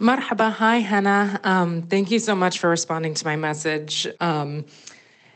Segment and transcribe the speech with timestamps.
[0.00, 0.50] Marhaba.
[0.52, 1.40] Hi, Hana.
[1.44, 4.06] Um, thank you so much for responding to my message.
[4.20, 4.64] Um,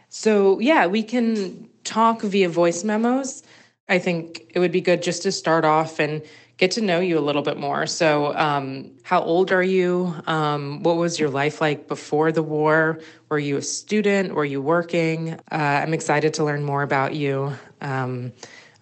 [0.08, 3.42] so, yeah, we can talk via voice memos.
[3.88, 6.22] I think it would be good just to start off and
[6.56, 7.86] get to know you a little bit more.
[7.86, 10.14] So, um, how old are you?
[10.26, 12.98] Um, what was your life like before the war?
[13.28, 14.34] Were you a student?
[14.34, 15.34] Were you working?
[15.34, 17.52] Uh, I'm excited to learn more about you.
[17.80, 18.32] Um,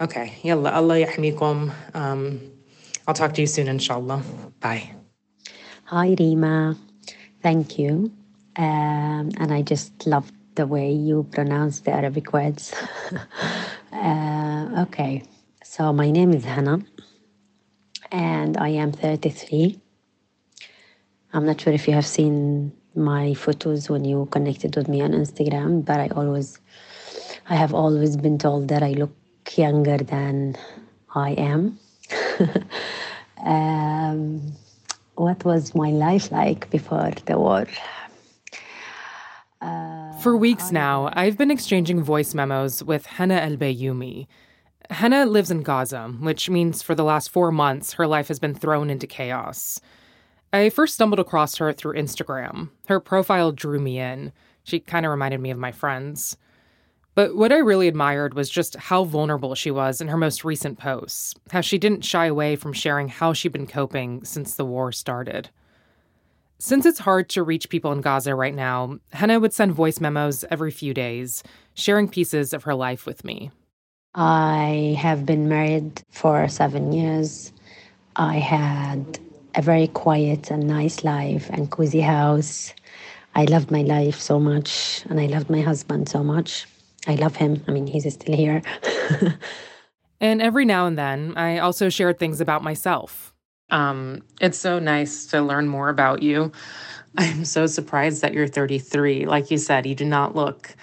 [0.01, 1.75] okay, yalla, Allah yahmikum.
[1.95, 2.41] Um,
[3.07, 4.23] I'll talk to you soon, inshallah.
[4.61, 5.04] Bye.
[5.95, 6.77] Hi, Reema.
[7.41, 8.11] Thank you.
[8.57, 12.75] Um, and I just love the way you pronounce the Arabic words.
[13.93, 15.23] uh, okay,
[15.63, 16.81] so my name is Hana
[18.11, 19.79] and I am 33.
[21.33, 25.13] I'm not sure if you have seen my photos when you connected with me on
[25.13, 26.59] Instagram, but I always,
[27.49, 29.15] I have always been told that I look
[29.57, 30.57] younger than
[31.15, 31.79] I am.
[33.47, 34.55] um,
[35.17, 37.67] what was my life like before the war?
[40.21, 44.27] For weeks now, I've been exchanging voice memos with Hana El Bayoumi.
[44.91, 48.91] Lives in Gaza, which means for the last four months, her life has been thrown
[48.91, 49.81] into chaos.
[50.53, 52.71] I first stumbled across her through Instagram.
[52.87, 54.33] Her profile drew me in.
[54.63, 56.37] She kind of reminded me of my friends.
[57.15, 60.79] But what I really admired was just how vulnerable she was in her most recent
[60.79, 64.91] posts, how she didn't shy away from sharing how she'd been coping since the war
[64.91, 65.49] started.
[66.59, 70.45] Since it's hard to reach people in Gaza right now, Hana would send voice memos
[70.51, 71.43] every few days,
[71.75, 73.51] sharing pieces of her life with me.
[74.15, 77.53] I have been married for seven years.
[78.17, 79.19] I had
[79.57, 82.73] a very quiet and nice life and cozy house.
[83.35, 86.67] I loved my life so much, and I loved my husband so much.
[87.07, 87.63] I love him.
[87.69, 88.63] I mean, he's still here.
[90.21, 93.35] and every now and then, I also shared things about myself.
[93.71, 96.53] Um, it's so nice to learn more about you.
[97.17, 99.27] I'm so surprised that you're 33.
[99.27, 100.75] Like you said, you do not look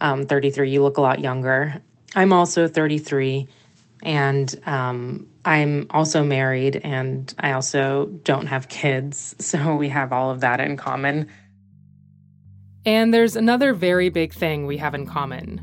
[0.00, 0.70] um, 33.
[0.70, 1.82] You look a lot younger.
[2.14, 3.48] I'm also 33
[4.02, 9.34] and um, I'm also married and I also don't have kids.
[9.42, 11.28] So we have all of that in common.
[12.84, 15.60] And there's another very big thing we have in common.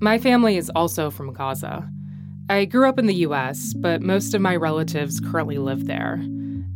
[0.00, 1.90] My family is also from Gaza.
[2.48, 6.14] I grew up in the US, but most of my relatives currently live there.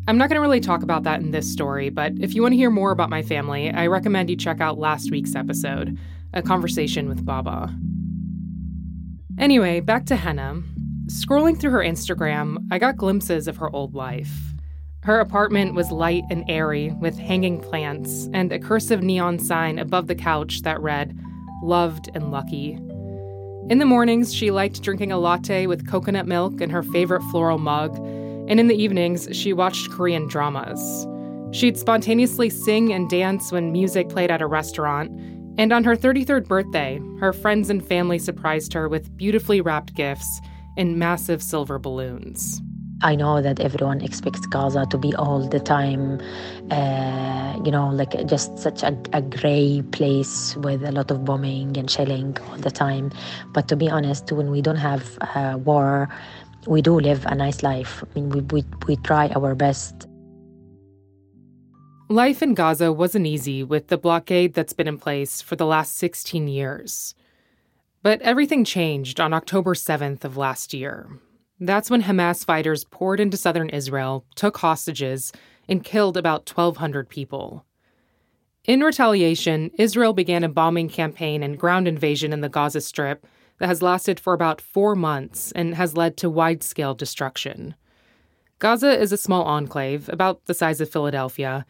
[0.06, 2.52] I'm not going to really talk about that in this story, but if you want
[2.52, 5.98] to hear more about my family, I recommend you check out last week's episode,
[6.32, 7.74] A Conversation with Baba.
[9.38, 10.62] Anyway, back to Hana.
[11.06, 14.53] Scrolling through her Instagram, I got glimpses of her old life.
[15.04, 20.06] Her apartment was light and airy, with hanging plants and a cursive neon sign above
[20.06, 21.14] the couch that read,
[21.62, 22.72] Loved and Lucky.
[23.68, 27.58] In the mornings, she liked drinking a latte with coconut milk in her favorite floral
[27.58, 27.94] mug,
[28.48, 31.06] and in the evenings, she watched Korean dramas.
[31.54, 35.10] She'd spontaneously sing and dance when music played at a restaurant,
[35.58, 40.40] and on her 33rd birthday, her friends and family surprised her with beautifully wrapped gifts
[40.78, 42.62] and massive silver balloons.
[43.04, 46.22] I know that everyone expects Gaza to be all the time,
[46.70, 51.76] uh, you know, like just such a, a gray place with a lot of bombing
[51.76, 53.12] and shelling all the time.
[53.52, 56.08] But to be honest, when we don't have uh, war,
[56.66, 58.02] we do live a nice life.
[58.02, 60.08] I mean, we, we, we try our best
[62.10, 65.96] Life in Gaza wasn't easy with the blockade that's been in place for the last
[65.96, 67.14] 16 years.
[68.02, 71.08] But everything changed on October 7th of last year.
[71.60, 75.32] That's when Hamas fighters poured into southern Israel, took hostages,
[75.68, 77.64] and killed about 1,200 people.
[78.64, 83.26] In retaliation, Israel began a bombing campaign and ground invasion in the Gaza Strip
[83.58, 87.74] that has lasted for about four months and has led to wide scale destruction.
[88.58, 91.66] Gaza is a small enclave, about the size of Philadelphia,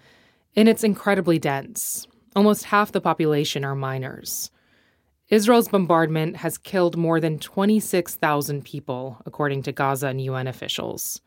[0.55, 2.06] and it's incredibly dense.
[2.37, 4.51] Almost half the population are minors.
[5.31, 11.21] Israel's bombardment has killed more than 26,000 people, according to Gaza and UN officials.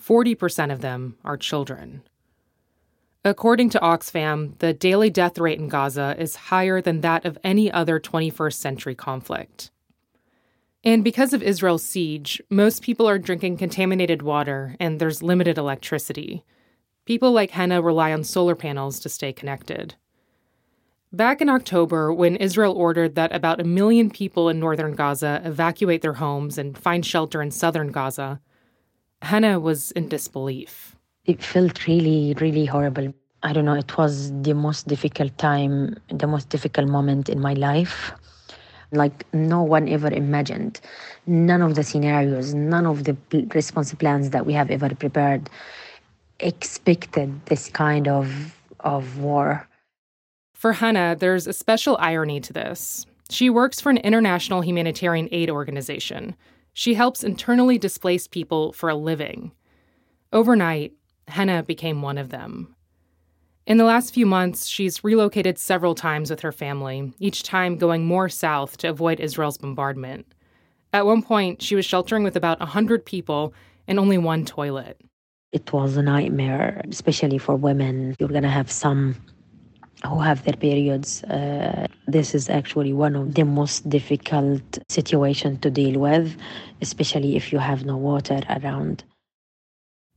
[0.00, 2.02] 40% of them are children.
[3.24, 7.70] According to Oxfam, the daily death rate in Gaza is higher than that of any
[7.70, 9.70] other 21st century conflict.
[10.82, 16.44] And because of Israel's siege, most people are drinking contaminated water and there's limited electricity.
[17.04, 19.96] People like Hana rely on solar panels to stay connected.
[21.12, 26.02] Back in October, when Israel ordered that about a million people in northern Gaza evacuate
[26.02, 28.40] their homes and find shelter in southern Gaza,
[29.22, 30.94] Hana was in disbelief.
[31.24, 33.12] It felt really, really horrible.
[33.42, 37.54] I don't know, it was the most difficult time, the most difficult moment in my
[37.54, 38.12] life.
[38.92, 40.80] Like no one ever imagined.
[41.26, 43.16] None of the scenarios, none of the
[43.52, 45.50] response plans that we have ever prepared
[46.38, 49.66] expected this kind of of war.
[50.60, 53.06] For Hana, there's a special irony to this.
[53.30, 56.36] She works for an international humanitarian aid organization.
[56.74, 59.52] She helps internally displaced people for a living.
[60.34, 60.92] Overnight,
[61.28, 62.76] Hana became one of them.
[63.66, 68.04] In the last few months, she's relocated several times with her family, each time going
[68.04, 70.26] more south to avoid Israel's bombardment.
[70.92, 73.54] At one point, she was sheltering with about 100 people
[73.88, 75.00] and only one toilet.
[75.52, 78.14] It was a nightmare, especially for women.
[78.18, 79.16] You're going to have some
[80.06, 81.22] who have their periods.
[81.24, 86.36] Uh, this is actually one of the most difficult situations to deal with,
[86.80, 89.04] especially if you have no water around.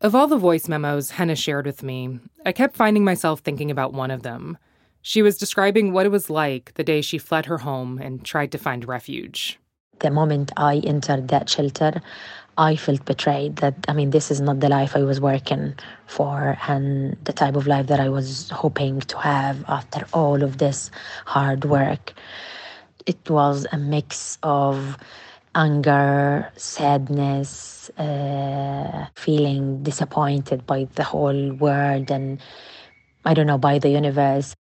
[0.01, 3.93] Of all the voice memos Hana shared with me, I kept finding myself thinking about
[3.93, 4.57] one of them.
[5.01, 8.51] She was describing what it was like the day she fled her home and tried
[8.53, 9.59] to find refuge.
[9.99, 12.01] The moment I entered that shelter,
[12.57, 16.57] I felt betrayed that, I mean, this is not the life I was working for
[16.67, 20.91] and the type of life that I was hoping to have after all of this
[21.25, 22.13] hard work.
[23.05, 24.97] It was a mix of
[25.55, 32.39] anger, sadness, uh, feeling disappointed by the whole world and
[33.25, 34.55] I don't know, by the universe.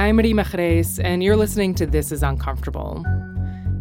[0.00, 3.04] I'm Reema Khrais, and you're listening to This is Uncomfortable.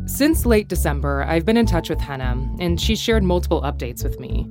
[0.06, 4.20] Since late December, I've been in touch with Hana, and she's shared multiple updates with
[4.20, 4.46] me.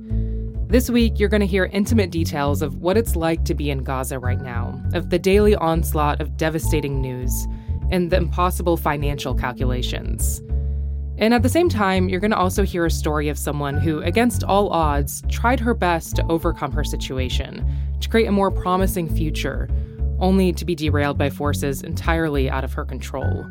[0.67, 3.83] This week, you're going to hear intimate details of what it's like to be in
[3.83, 7.45] Gaza right now, of the daily onslaught of devastating news,
[7.91, 10.41] and the impossible financial calculations.
[11.19, 14.01] And at the same time, you're going to also hear a story of someone who,
[14.01, 17.63] against all odds, tried her best to overcome her situation,
[17.99, 19.69] to create a more promising future,
[20.19, 23.45] only to be derailed by forces entirely out of her control.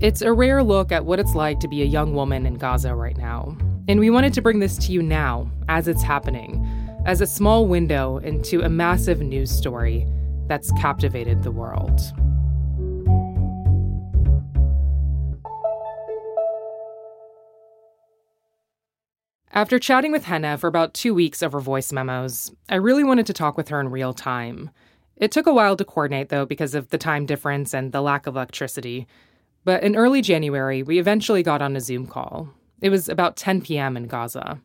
[0.00, 2.94] It's a rare look at what it's like to be a young woman in Gaza
[2.94, 3.56] right now.
[3.88, 6.66] And we wanted to bring this to you now, as it's happening,
[7.04, 10.06] as a small window into a massive news story
[10.46, 12.00] that's captivated the world.
[19.52, 23.32] After chatting with Hana for about two weeks over voice memos, I really wanted to
[23.32, 24.70] talk with her in real time.
[25.20, 28.26] It took a while to coordinate, though, because of the time difference and the lack
[28.26, 29.06] of electricity.
[29.64, 32.48] But in early January, we eventually got on a Zoom call.
[32.80, 33.98] It was about 10 p.m.
[33.98, 34.58] in Gaza.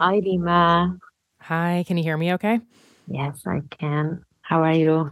[0.00, 0.98] Hi, Reema.
[1.42, 2.58] Hi, can you hear me okay?
[3.06, 4.24] Yes, I can.
[4.40, 5.10] How are you?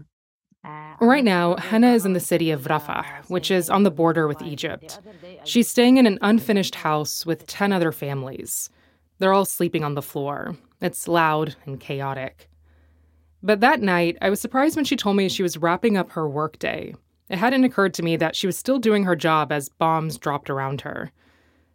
[0.65, 4.27] Uh, right now, Hana is in the city of Rafah, which is on the border
[4.27, 4.99] with Egypt.
[5.45, 8.71] She's staying in an unfinished house with 10 other families.
[9.19, 10.57] They're all sleeping on the floor.
[10.81, 12.49] It's loud and chaotic.
[13.43, 16.29] But that night, I was surprised when she told me she was wrapping up her
[16.29, 16.95] workday.
[17.29, 20.49] It hadn't occurred to me that she was still doing her job as bombs dropped
[20.49, 21.11] around her.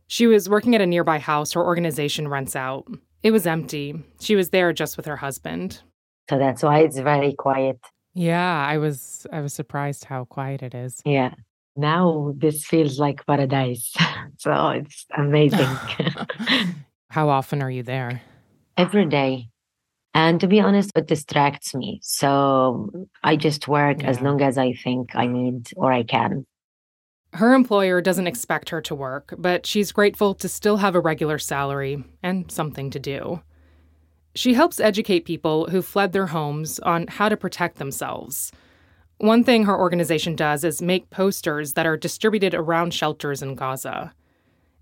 [0.08, 2.86] She was working at a nearby house her organization rents out.
[3.24, 3.96] It was empty.
[4.20, 5.82] She was there just with her husband.
[6.30, 7.80] So that's why it's very quiet.
[8.14, 11.02] Yeah, I was I was surprised how quiet it is.
[11.06, 11.34] Yeah.
[11.76, 13.94] Now this feels like paradise.
[14.38, 15.68] so it's amazing.
[17.10, 18.22] How often are you there?
[18.78, 19.51] Every day.
[20.14, 22.00] And to be honest, it distracts me.
[22.04, 24.10] So I just work yeah.
[24.10, 26.46] as long as I think I need or I can.
[27.34, 31.40] Her employer doesn't expect her to work, but she's grateful to still have a regular
[31.40, 33.42] salary and something to do.
[34.36, 38.52] She helps educate people who fled their homes on how to protect themselves.
[39.18, 44.14] One thing her organization does is make posters that are distributed around shelters in Gaza.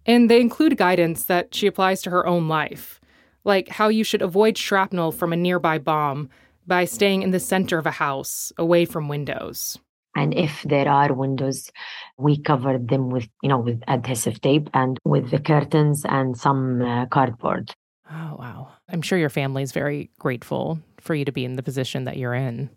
[0.06, 2.99] And they include guidance that she applies to her own life,
[3.44, 6.30] like how you should avoid shrapnel from a nearby bomb
[6.68, 9.78] by staying in the center of a house, away from windows.
[10.16, 11.72] And if there are windows,
[12.18, 16.82] we cover them with, you know, with adhesive tape and with the curtains and some
[16.82, 17.74] uh, cardboard.
[18.12, 18.70] Oh, wow.
[18.90, 22.18] I'm sure your family is very grateful for you to be in the position that
[22.18, 22.70] you're in.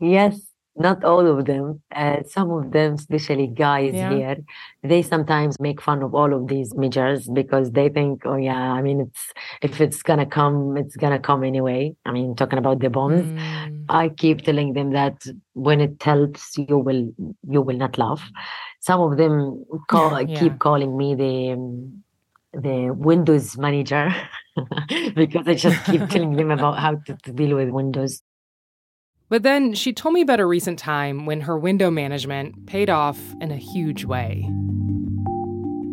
[0.00, 0.40] Yes,
[0.76, 4.10] not all of them uh, some of them especially guys yeah.
[4.10, 4.36] here
[4.82, 8.82] they sometimes make fun of all of these measures because they think oh yeah i
[8.82, 12.90] mean it's if it's gonna come it's gonna come anyway i mean talking about the
[12.90, 13.84] bombs mm.
[13.88, 17.12] i keep telling them that when it helps you will
[17.48, 18.28] you will not laugh
[18.80, 20.38] some of them call yeah.
[20.38, 21.56] keep calling me the
[22.52, 24.12] the windows manager
[25.14, 28.22] because i just keep telling them about how to, to deal with windows
[29.28, 33.18] but then she told me about a recent time when her window management paid off
[33.40, 34.46] in a huge way.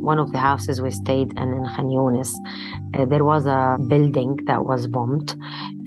[0.01, 2.33] One of the houses we stayed in in Khan Yunis,
[2.97, 5.35] uh, there was a building that was bombed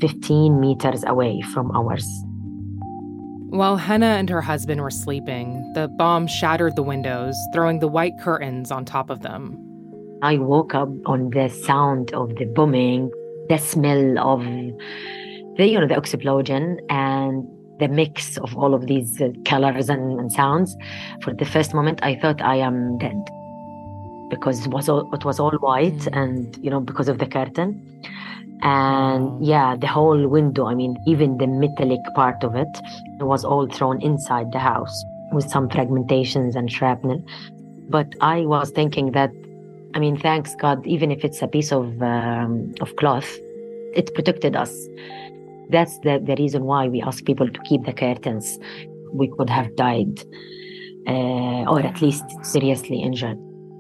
[0.01, 2.07] 15 meters away from ours.
[3.51, 8.19] While Hana and her husband were sleeping, the bomb shattered the windows, throwing the white
[8.21, 9.59] curtains on top of them.
[10.23, 13.11] I woke up on the sound of the bombing,
[13.49, 14.41] the smell of
[15.57, 17.47] the you know the explosion and
[17.79, 20.77] the mix of all of these uh, colors and, and, sounds.
[21.23, 23.21] For the first moment, I thought I am dead
[24.31, 26.17] because it was all it was all white mm.
[26.17, 27.71] and you know because of the curtain
[28.63, 32.81] and yeah the whole window i mean even the metallic part of it
[33.21, 37.23] was all thrown inside the house with some fragmentations and shrapnel
[37.89, 39.31] but i was thinking that
[39.95, 43.37] i mean thanks god even if it's a piece of um, of cloth
[43.95, 44.73] it protected us
[45.71, 48.59] that's the, the reason why we ask people to keep the curtains
[49.13, 50.21] we could have died
[51.07, 53.39] uh, or at least seriously injured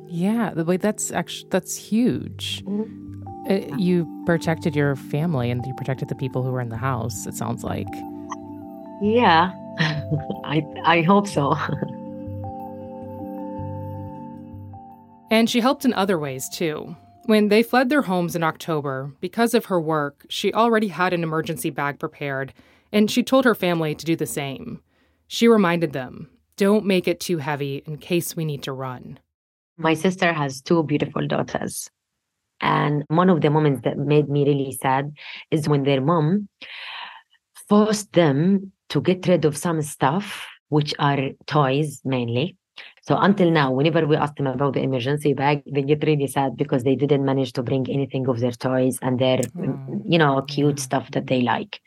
[0.08, 3.04] yeah the way that's actually that's huge mm-hmm.
[3.48, 7.26] Uh, you protected your family and you protected the people who were in the house,
[7.26, 7.86] it sounds like.
[9.02, 9.52] Yeah,
[10.44, 11.54] I, I hope so.
[15.30, 16.96] and she helped in other ways too.
[17.26, 21.22] When they fled their homes in October, because of her work, she already had an
[21.22, 22.52] emergency bag prepared,
[22.92, 24.82] and she told her family to do the same.
[25.26, 29.18] She reminded them don't make it too heavy in case we need to run.
[29.76, 31.90] My sister has two beautiful daughters.
[32.60, 35.12] And one of the moments that made me really sad
[35.50, 36.48] is when their mom
[37.68, 42.56] forced them to get rid of some stuff, which are toys mainly.
[43.06, 46.56] So until now, whenever we ask them about the emergency bag, they get really sad
[46.56, 50.02] because they didn't manage to bring anything of their toys and their, mm.
[50.08, 51.80] you know, cute stuff that they like.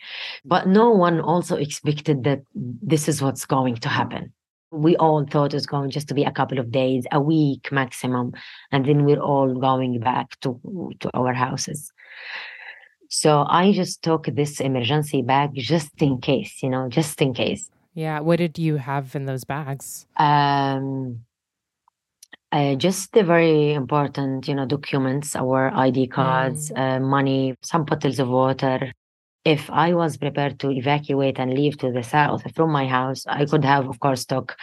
[0.45, 4.33] But no one also expected that this is what's going to happen
[4.71, 7.71] we all thought it was going just to be a couple of days, a week
[7.71, 8.33] maximum,
[8.71, 10.59] and then we're all going back to
[10.99, 11.91] to our houses.
[13.09, 17.69] So I just took this emergency bag just in case, you know, just in case.
[17.97, 18.19] Yeah.
[18.19, 20.05] What did you have in those bags?
[20.17, 21.25] Um,
[22.51, 26.77] uh, just the very important, you know, documents, our ID cards, mm.
[26.77, 28.93] uh, money, some bottles of water,
[29.45, 33.45] if I was prepared to evacuate and leave to the south from my house, I
[33.45, 34.55] could have, of course, took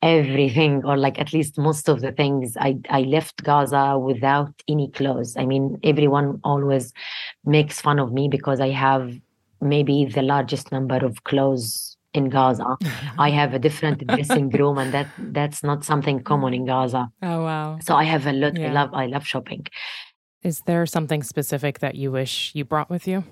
[0.00, 2.56] everything or like at least most of the things.
[2.58, 5.36] I, I left Gaza without any clothes.
[5.36, 6.94] I mean, everyone always
[7.44, 9.12] makes fun of me because I have
[9.60, 12.76] maybe the largest number of clothes in Gaza.
[13.18, 16.24] I have a different dressing room, and that that's not something mm.
[16.24, 17.08] common in Gaza.
[17.22, 17.78] Oh wow!
[17.82, 18.56] So I have a lot.
[18.56, 18.70] Yeah.
[18.70, 19.66] I love I love shopping.
[20.42, 23.24] Is there something specific that you wish you brought with you?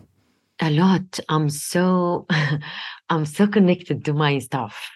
[0.60, 2.26] a lot i'm so
[3.10, 4.90] i'm so connected to my stuff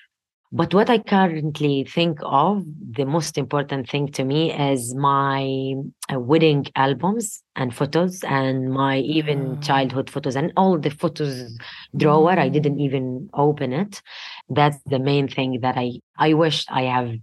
[0.52, 5.75] but what i currently think of the most important thing to me is my
[6.12, 9.64] uh, wedding albums and photos and my even mm.
[9.64, 11.59] childhood photos and all the photos
[11.97, 12.38] drawer mm.
[12.38, 12.82] i didn't mm.
[12.82, 14.02] even open it
[14.50, 17.16] that's the main thing that i i wish i have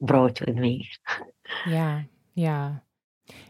[0.00, 0.88] brought with me
[1.66, 2.02] yeah
[2.34, 2.76] yeah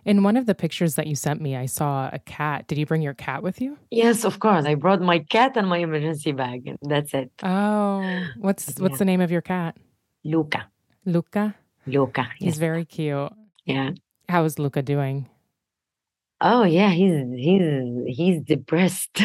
[0.04, 2.66] in one of the pictures that you sent me, I saw a cat.
[2.66, 3.78] Did you bring your cat with you?
[3.90, 4.64] Yes, of course.
[4.64, 6.76] I brought my cat and my emergency bag.
[6.82, 7.30] That's it.
[7.42, 9.76] Oh, what's what's the name of your cat?
[10.24, 10.68] Luca.
[11.04, 11.54] Luca.
[11.86, 12.28] Luca.
[12.38, 12.54] Yes.
[12.54, 13.32] He's very cute.
[13.64, 13.90] Yeah.
[14.28, 15.28] How is Luca doing?
[16.40, 19.22] Oh yeah, he's he's he's depressed.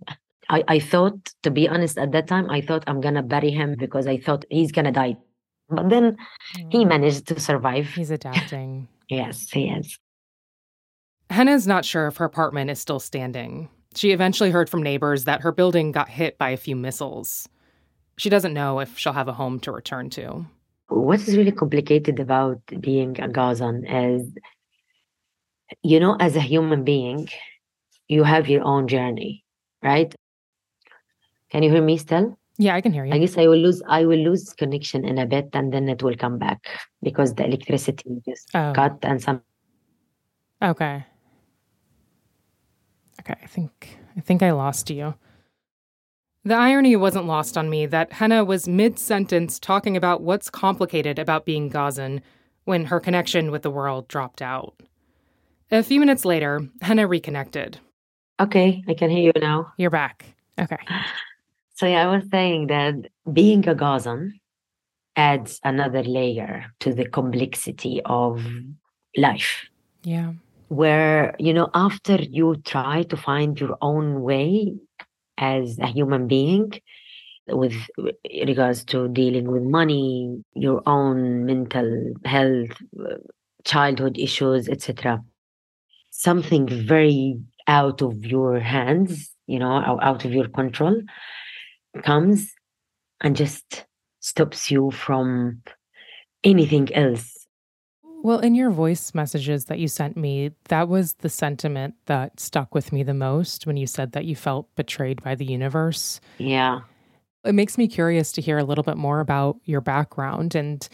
[0.48, 3.74] I, I thought, to be honest, at that time, I thought I'm gonna bury him
[3.76, 5.16] because I thought he's gonna die.
[5.68, 6.16] But then
[6.70, 6.88] he mm.
[6.88, 7.88] managed to survive.
[7.88, 8.86] He's adapting.
[9.08, 9.98] Yes, he is.
[11.30, 13.68] Hana's not sure if her apartment is still standing.
[13.94, 17.48] She eventually heard from neighbors that her building got hit by a few missiles.
[18.16, 20.46] She doesn't know if she'll have a home to return to.
[20.88, 24.30] What is really complicated about being a Gazan is,
[25.82, 27.28] you know, as a human being,
[28.08, 29.44] you have your own journey,
[29.82, 30.14] right?
[31.50, 32.38] Can you hear me still?
[32.58, 33.12] Yeah, I can hear you.
[33.12, 36.02] I guess I will lose I will lose connection in a bit and then it
[36.02, 36.66] will come back
[37.02, 38.72] because the electricity just oh.
[38.74, 39.42] cut and some
[40.62, 41.04] Okay.
[43.20, 45.14] Okay, I think I think I lost you.
[46.44, 51.18] The irony wasn't lost on me that Hana was mid sentence talking about what's complicated
[51.18, 52.22] about being Gazan
[52.64, 54.74] when her connection with the world dropped out.
[55.72, 57.80] A few minutes later, Hana reconnected.
[58.38, 59.72] Okay, I can hear you now.
[59.76, 60.24] You're back.
[60.58, 60.78] Okay.
[61.76, 62.94] So yeah, I was saying that
[63.32, 64.40] being a Gazan
[65.14, 68.44] adds another layer to the complexity of
[69.16, 69.66] life.
[70.02, 70.32] Yeah
[70.68, 74.74] where you know after you try to find your own way
[75.38, 76.72] as a human being
[77.48, 77.74] with
[78.46, 82.70] regards to dealing with money your own mental health
[83.64, 85.22] childhood issues etc
[86.10, 91.00] something very out of your hands you know out of your control
[92.02, 92.52] comes
[93.20, 93.86] and just
[94.20, 95.62] stops you from
[96.44, 97.46] anything else
[98.22, 102.74] Well, in your voice messages that you sent me, that was the sentiment that stuck
[102.74, 106.20] with me the most when you said that you felt betrayed by the universe.
[106.38, 106.80] Yeah.
[107.44, 110.88] It makes me curious to hear a little bit more about your background and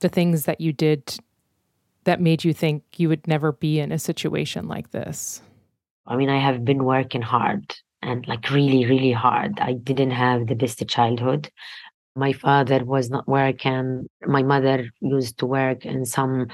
[0.00, 1.16] the things that you did
[2.04, 5.40] that made you think you would never be in a situation like this.
[6.06, 7.74] I mean, I have been working hard
[8.10, 9.58] and like really, really hard.
[9.60, 11.50] I didn't have the best childhood.
[12.16, 14.08] My father was not working.
[14.26, 16.48] My mother used to work in some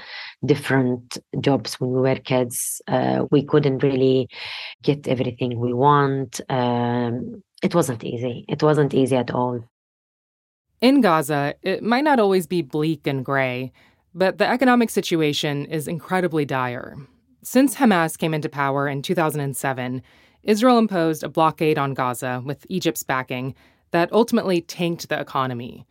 [0.45, 2.81] different jobs when we were kids.
[2.87, 4.29] Uh, we couldn't really
[4.83, 6.39] get everything we want.
[6.49, 8.45] Um, it wasn't easy.
[8.47, 9.67] It wasn't easy at all.
[10.79, 13.71] In Gaza, it might not always be bleak and gray,
[14.13, 16.95] but the economic situation is incredibly dire.
[17.41, 20.03] Since Hamas came into power in 2007,
[20.43, 23.55] Israel imposed a blockade on Gaza with Egypt's backing
[23.91, 25.85] that ultimately tanked the economy.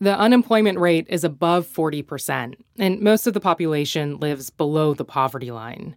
[0.00, 5.50] The unemployment rate is above 40%, and most of the population lives below the poverty
[5.50, 5.96] line.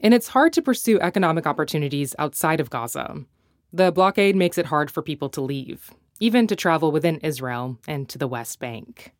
[0.00, 3.24] And it's hard to pursue economic opportunities outside of Gaza.
[3.72, 5.90] The blockade makes it hard for people to leave,
[6.20, 9.12] even to travel within Israel and to the West Bank.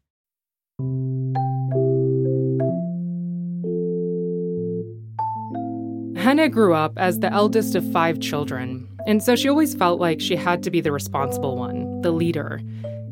[6.25, 10.23] Hana grew up as the eldest of five children, and so she always felt like
[10.23, 12.62] she had to be the responsible one, the leader.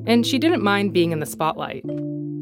[0.07, 1.85] And she didn't mind being in the spotlight.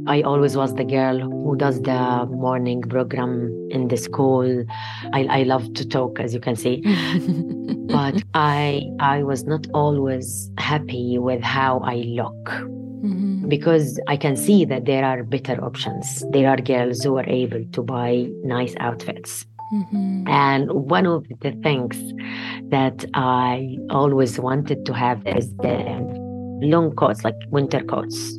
[0.07, 4.65] I always was the girl who does the morning program in the school.
[5.12, 6.83] I, I love to talk, as you can see.
[7.89, 12.45] but I I was not always happy with how I look.
[12.45, 13.49] Mm-hmm.
[13.49, 16.25] Because I can see that there are better options.
[16.31, 19.47] There are girls who are able to buy nice outfits.
[19.73, 20.27] Mm-hmm.
[20.27, 21.97] And one of the things
[22.71, 26.00] that I always wanted to have is the
[26.62, 28.37] long coats, like winter coats.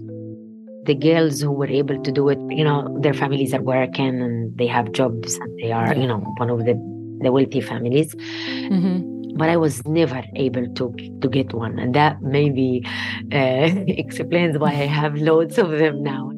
[0.85, 4.57] The girls who were able to do it, you know, their families are working and
[4.57, 6.73] they have jobs and they are, you know, one of the,
[7.21, 8.13] the wealthy families.
[8.15, 9.37] Mm-hmm.
[9.37, 12.85] But I was never able to to get one, and that maybe
[13.31, 16.33] uh, explains why I have loads of them now.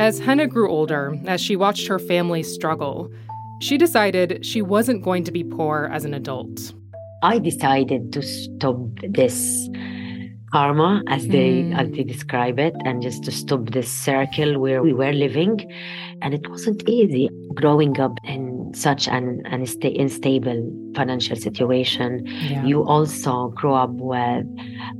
[0.00, 3.10] As Hana grew older, as she watched her family struggle,
[3.60, 6.74] she decided she wasn't going to be poor as an adult.
[7.22, 9.68] I decided to stop this
[10.52, 11.76] karma as they mm.
[11.76, 15.60] as they describe it and just to stop this circle where we were living
[16.22, 22.64] and it wasn't easy growing up in such an, an unstable financial situation yeah.
[22.64, 24.46] you also grow up with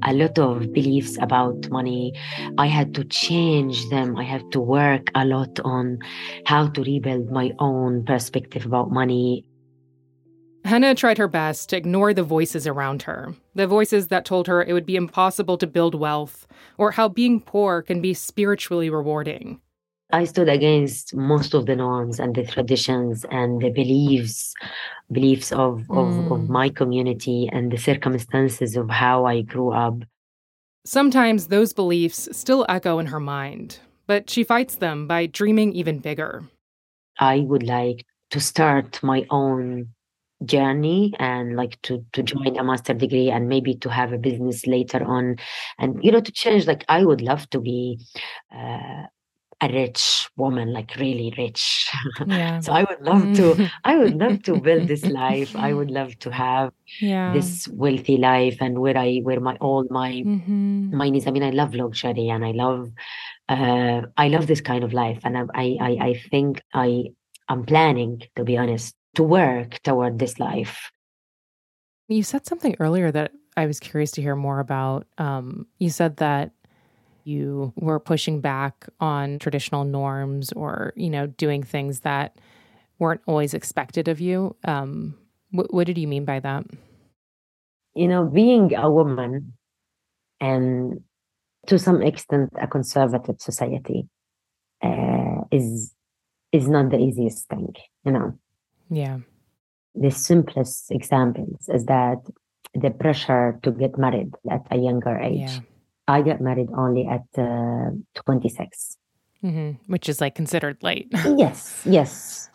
[0.04, 2.12] a lot of beliefs about money
[2.58, 5.98] i had to change them i have to work a lot on
[6.44, 9.44] how to rebuild my own perspective about money
[10.64, 14.64] Hana tried her best to ignore the voices around her, the voices that told her
[14.64, 16.44] it would be impossible to build wealth,
[16.76, 19.60] or how being poor can be spiritually rewarding.
[20.10, 24.54] I stood against most of the norms and the traditions and the beliefs
[25.10, 26.32] beliefs of, of, mm.
[26.32, 30.02] of my community and the circumstances of how I grew up.
[30.84, 35.98] Sometimes those beliefs still echo in her mind, but she fights them by dreaming even
[35.98, 36.44] bigger.
[37.18, 39.88] I would like to start my own
[40.44, 44.66] journey and like to to join a master degree and maybe to have a business
[44.66, 45.36] later on
[45.78, 47.98] and you know to change like i would love to be
[48.54, 49.04] uh,
[49.62, 51.90] a rich woman like really rich
[52.26, 52.60] yeah.
[52.64, 56.18] so i would love to i would love to build this life i would love
[56.18, 57.32] to have yeah.
[57.32, 60.94] this wealthy life and where i where my all my mm-hmm.
[60.94, 62.92] my needs i mean i love luxury and i love
[63.48, 67.04] uh i love this kind of life and i i i think i
[67.48, 70.90] i'm planning to be honest to work toward this life.
[72.08, 75.06] You said something earlier that I was curious to hear more about.
[75.18, 76.52] Um, you said that
[77.26, 82.38] you were pushing back on traditional norms or, you know, doing things that
[82.98, 84.56] weren't always expected of you.
[84.64, 85.16] Um,
[85.50, 86.64] wh- what did you mean by that?
[87.94, 89.54] You know, being a woman
[90.40, 91.00] and
[91.66, 94.08] to some extent a conservative society
[94.82, 95.94] uh, is
[96.52, 98.38] is not the easiest thing, you know.
[98.88, 99.18] Yeah.
[99.94, 102.18] The simplest examples is that
[102.74, 105.40] the pressure to get married at a younger age.
[105.40, 105.60] Yeah.
[106.08, 107.90] I got married only at uh,
[108.24, 108.96] 26.
[109.44, 109.92] Mm-hmm.
[109.92, 111.08] Which is like considered late.
[111.36, 112.50] yes, yes.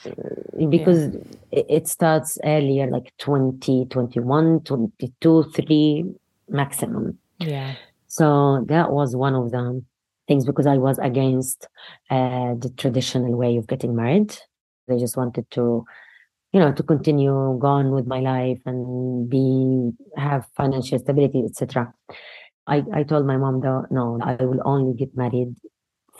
[0.69, 1.13] Because
[1.51, 1.63] yeah.
[1.69, 6.05] it starts earlier, like 20, 21, 22, 3
[6.49, 7.17] maximum.
[7.39, 7.75] Yeah.
[8.07, 9.83] So that was one of the
[10.27, 11.67] things because I was against
[12.09, 14.35] uh, the traditional way of getting married.
[14.87, 15.85] They just wanted to
[16.53, 21.93] you know to continue on with my life and be have financial stability etc
[22.75, 25.53] i i told my mom though no i will only get married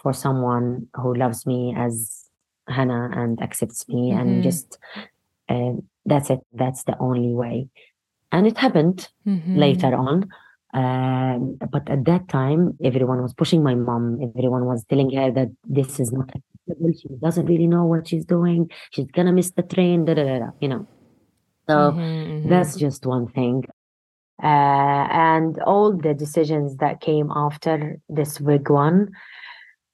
[0.01, 2.21] for someone who loves me as
[2.67, 4.19] Hana and accepts me, mm-hmm.
[4.19, 4.77] and just
[5.49, 5.73] uh,
[6.05, 6.39] that's it.
[6.53, 7.67] That's the only way.
[8.31, 9.57] And it happened mm-hmm.
[9.57, 10.29] later on.
[10.73, 14.19] Um, but at that time, everyone was pushing my mom.
[14.37, 16.91] Everyone was telling her that this is not acceptable.
[16.97, 18.71] She doesn't really know what she's doing.
[18.91, 20.05] She's gonna miss the train.
[20.05, 20.87] Da, da, da, you know.
[21.69, 22.49] So mm-hmm, mm-hmm.
[22.49, 23.65] that's just one thing.
[24.43, 29.11] Uh, and all the decisions that came after this big one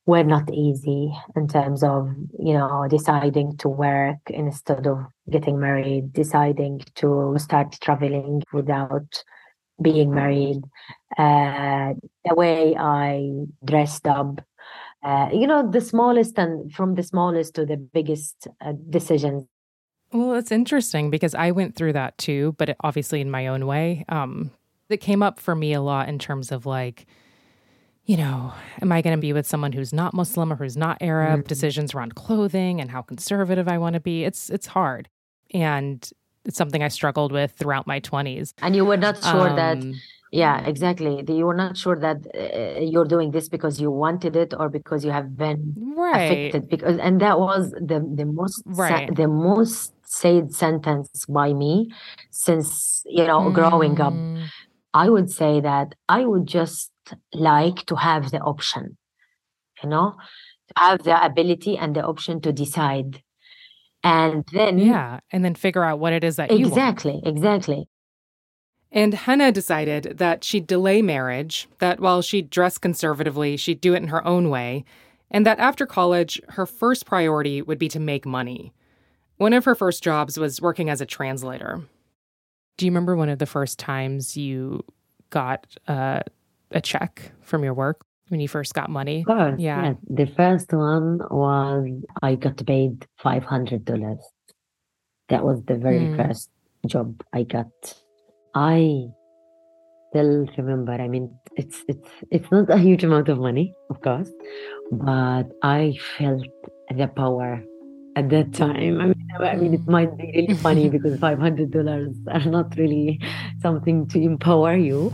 [0.05, 6.13] were not easy in terms of you know deciding to work instead of getting married
[6.13, 9.23] deciding to start traveling without
[9.81, 10.63] being married.
[11.17, 11.93] Uh,
[12.25, 13.31] the way i
[13.65, 14.41] dressed up
[15.03, 19.45] uh, you know the smallest and from the smallest to the biggest uh, decisions
[20.11, 24.05] well it's interesting because i went through that too but obviously in my own way
[24.09, 24.51] um,
[24.89, 27.05] it came up for me a lot in terms of like
[28.07, 30.97] you know, am I going to be with someone who's not Muslim or who's not
[31.01, 31.41] Arab?
[31.41, 31.47] Mm-hmm.
[31.47, 34.23] Decisions around clothing and how conservative I want to be.
[34.23, 35.09] It's it's hard,
[35.53, 36.09] and
[36.45, 38.53] it's something I struggled with throughout my twenties.
[38.61, 39.99] And you were not sure um, that.
[40.31, 41.23] Yeah, exactly.
[41.27, 45.03] You were not sure that uh, you're doing this because you wanted it or because
[45.03, 46.17] you have been right.
[46.21, 46.69] affected.
[46.69, 49.09] Because and that was the the most right.
[49.09, 51.91] sa- the most said sentence by me
[52.31, 53.53] since you know mm.
[53.53, 54.13] growing up.
[54.13, 54.47] Mm.
[54.93, 56.91] I would say that I would just
[57.33, 58.97] like to have the option,
[59.83, 60.15] you know,
[60.69, 63.21] to have the ability and the option to decide.
[64.03, 65.19] And then Yeah.
[65.31, 67.21] And then figure out what it is that exactly.
[67.23, 67.87] Exactly.
[68.91, 74.01] And Hana decided that she'd delay marriage, that while she'd dress conservatively, she'd do it
[74.01, 74.85] in her own way,
[75.29, 78.71] and that after college, her first priority would be to make money.
[79.37, 81.81] One of her first jobs was working as a translator.
[82.77, 84.83] Do you remember one of the first times you
[85.29, 86.21] got uh,
[86.71, 89.23] a check from your work when you first got money?
[89.57, 89.83] yeah.
[89.83, 89.93] yeah.
[90.09, 91.87] The first one was
[92.21, 94.19] I got paid five hundred dollars.
[95.29, 96.17] That was the very mm.
[96.17, 96.49] first
[96.87, 97.67] job I got.
[98.55, 99.07] I
[100.09, 100.93] still remember.
[100.93, 104.31] I mean, it's it's it's not a huge amount of money, of course,
[104.91, 106.43] but I felt
[106.95, 107.63] the power
[108.17, 108.99] at that time.
[109.01, 112.75] I mean, I mean, it might be really funny because five hundred dollars are not
[112.77, 113.19] really
[113.61, 115.11] something to empower you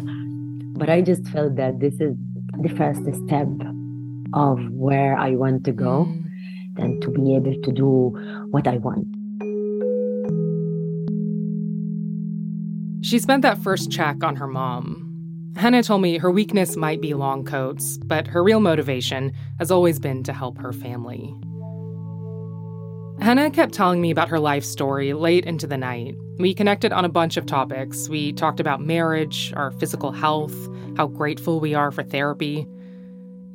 [0.76, 2.16] but I just felt that this is
[2.60, 3.48] the first step
[4.34, 6.26] of where I want to go mm.
[6.78, 9.08] and to be able to do what I want.
[13.06, 15.52] She spent that first check on her mom.
[15.56, 20.00] Hana told me her weakness might be long coats, but her real motivation has always
[20.00, 21.36] been to help her family.
[23.20, 26.16] Hana kept telling me about her life story late into the night.
[26.40, 28.10] We connected on a bunch of topics.
[28.10, 30.56] We talked about marriage, our physical health,
[30.98, 32.68] how grateful we are for therapy.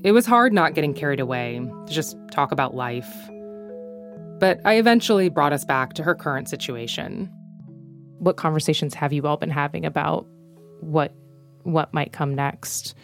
[0.04, 3.12] It was hard not getting carried away to just talk about life.
[4.38, 7.28] But I eventually brought us back to her current situation.
[8.18, 10.26] What conversations have you all been having about
[10.80, 11.14] what
[11.64, 12.94] what might come next?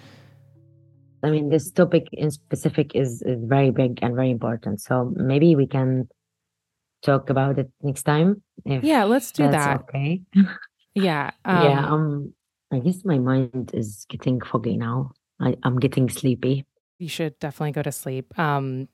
[1.23, 4.81] I mean, this topic in specific is, is very big and very important.
[4.81, 6.09] So maybe we can
[7.05, 8.43] talk about it next time.
[8.65, 9.83] yeah, let's do that.
[9.83, 10.23] Okay.
[10.95, 11.31] yeah.
[11.45, 11.87] Um, yeah.
[11.87, 12.35] Um.
[12.73, 15.13] I guess my mind is getting foggy now.
[15.41, 16.67] I, I'm getting sleepy.
[16.99, 18.37] You should definitely go to sleep.
[18.39, 18.89] Um.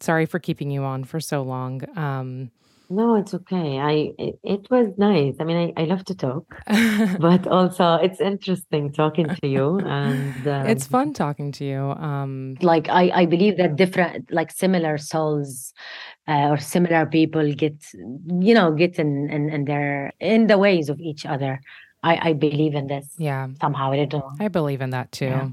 [0.00, 1.82] Sorry for keeping you on for so long.
[1.98, 2.50] Um.
[2.88, 3.80] No, it's okay.
[3.80, 5.34] I it, it was nice.
[5.40, 6.44] I mean, I, I love to talk,
[7.18, 11.80] but also it's interesting talking to you, and um, it's fun talking to you.
[11.80, 15.74] Um, like I I believe that different like similar souls
[16.28, 20.88] uh, or similar people get you know get in, in in their in the ways
[20.88, 21.60] of each other.
[22.02, 23.14] I I believe in this.
[23.18, 24.40] Yeah, somehow I don't.
[24.40, 25.26] I believe in that too.
[25.26, 25.48] Yeah.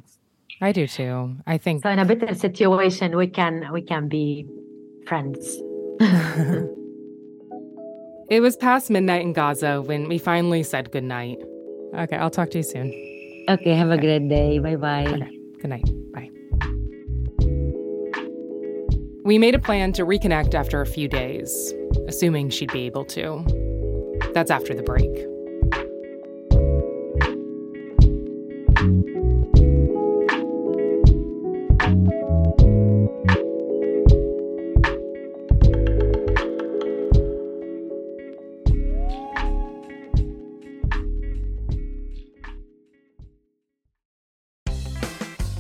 [0.62, 1.36] I do too.
[1.46, 1.90] I think so.
[1.90, 4.46] In a better situation, we can we can be
[5.06, 5.60] friends.
[8.30, 11.38] It was past midnight in Gaza when we finally said goodnight.
[11.94, 12.88] Okay, I'll talk to you soon.
[13.50, 14.02] Okay, have a okay.
[14.02, 14.60] great day.
[14.60, 15.06] Bye bye.
[15.06, 15.40] Okay.
[15.62, 15.86] Good night.
[16.14, 16.32] Bye.
[19.26, 21.74] We made a plan to reconnect after a few days,
[22.08, 23.46] assuming she'd be able to.
[24.34, 25.10] That's after the break.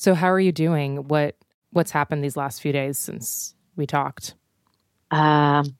[0.00, 1.08] So how are you doing?
[1.08, 1.36] What
[1.72, 4.34] what's happened these last few days since we talked?
[5.10, 5.76] Um,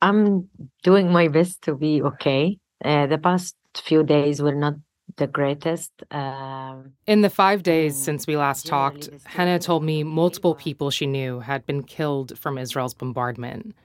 [0.00, 0.48] I'm
[0.82, 2.56] doing my best to be okay.
[2.82, 4.76] Uh, the past few days were not
[5.18, 5.92] the greatest.
[6.10, 11.04] Um, In the five days since we last talked, Hana told me multiple people she
[11.04, 13.76] knew had been killed from Israel's bombardment,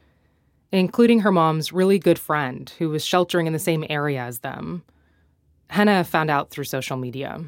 [0.71, 4.85] including her mom's really good friend who was sheltering in the same area as them.
[5.69, 7.41] Hana found out through social media.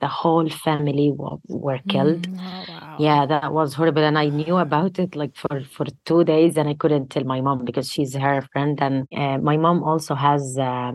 [0.00, 2.22] The whole family w- were killed.
[2.22, 2.96] Mm, oh, wow.
[2.98, 4.02] Yeah, that was horrible.
[4.04, 7.40] And I knew about it like for, for two days and I couldn't tell my
[7.40, 8.78] mom because she's her friend.
[8.80, 10.92] And uh, my mom also has uh,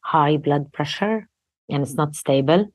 [0.00, 1.28] high blood pressure
[1.68, 2.68] and it's not stable.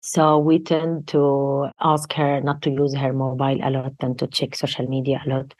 [0.00, 4.26] So we tend to ask her not to use her mobile a lot and to
[4.28, 5.54] check social media a lot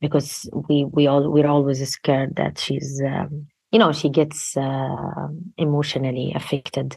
[0.00, 5.28] because we, we all, we're always scared that she's, um, you know, she gets uh,
[5.56, 6.96] emotionally affected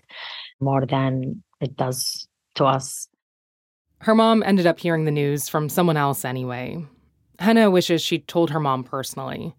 [0.59, 3.07] more than it does to us.
[4.01, 6.85] Her mom ended up hearing the news from someone else anyway.
[7.39, 9.55] Hana wishes she'd told her mom personally.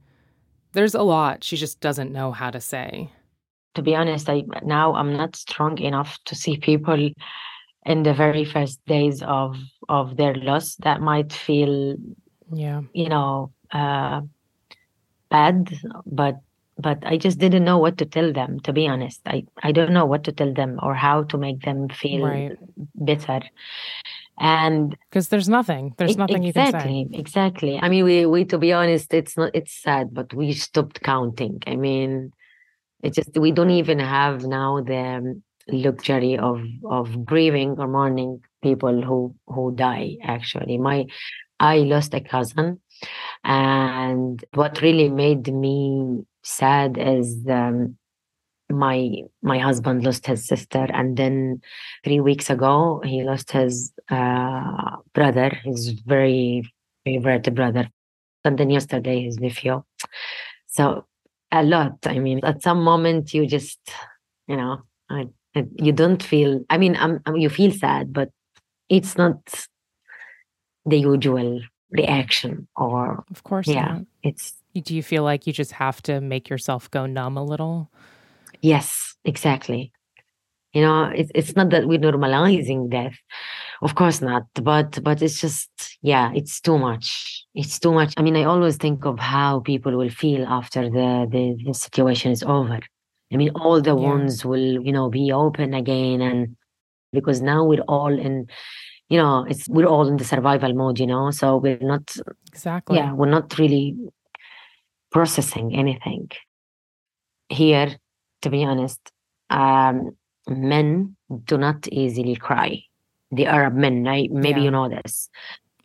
[0.72, 3.10] There's a lot she just doesn't know how to say.
[3.74, 7.10] To be honest, I now I'm not strong enough to see people
[7.86, 9.56] in the very first days of
[9.88, 11.96] of their loss that might feel,
[12.52, 12.82] Yeah.
[12.92, 14.22] you know, uh,
[15.30, 15.72] bad,
[16.06, 16.36] but
[16.78, 18.60] but I just didn't know what to tell them.
[18.60, 21.62] To be honest, I I don't know what to tell them or how to make
[21.62, 22.52] them feel Right.
[22.94, 23.40] better.
[24.38, 25.94] And Because there's nothing.
[25.98, 27.18] There's E- nothing you can exactly, say.
[27.18, 27.78] exactly.
[27.80, 31.58] I mean, we we to be honest, it's not it's sad, but we stopped counting.
[31.66, 32.32] I mean,
[33.02, 39.02] it just we don't even have now the luxury of of grieving or mourning people
[39.02, 40.16] who who die.
[40.22, 41.06] Actually, my
[41.60, 42.80] I lost a cousin,
[43.44, 47.96] and what really made me sad is um,
[48.70, 49.10] my
[49.42, 51.60] my husband lost his sister, and then
[52.04, 56.62] three weeks ago he lost his uh, brother, his very
[57.04, 57.88] favorite brother,
[58.44, 59.82] and then yesterday his nephew.
[60.66, 61.06] So
[61.52, 61.98] a lot.
[62.06, 63.78] I mean, at some moment you just,
[64.46, 66.64] you know, I, I- you don't feel.
[66.70, 68.30] I mean, um, um, you feel sad, but
[68.88, 69.38] it's not
[70.84, 74.02] the usual reaction, or Of course yeah, not.
[74.22, 77.90] it's Do you feel like you just have to make yourself go numb a little?
[78.60, 79.92] Yes, exactly.
[80.74, 83.16] You know, it's it's not that we're normalizing death,
[83.82, 84.44] of course not.
[84.54, 85.70] But but it's just
[86.02, 87.44] yeah, it's too much.
[87.54, 88.12] It's too much.
[88.16, 92.32] I mean, I always think of how people will feel after the the, the situation
[92.32, 92.78] is over.
[93.32, 94.02] I mean, all the Yeah.
[94.08, 96.56] wounds will you know be open again, and
[97.12, 98.46] because now we're all in,
[99.08, 100.98] you know, it's we're all in the survival mode.
[100.98, 102.14] You know, so we're not
[102.52, 102.96] Exactly.
[102.98, 103.96] yeah, we're not really
[105.10, 106.30] processing anything.
[107.48, 107.96] Here,
[108.42, 109.00] to be honest,
[109.50, 110.10] um,
[110.48, 112.82] men do not easily cry.
[113.30, 114.64] The Arab men, I, maybe Yeah.
[114.66, 115.30] you know this.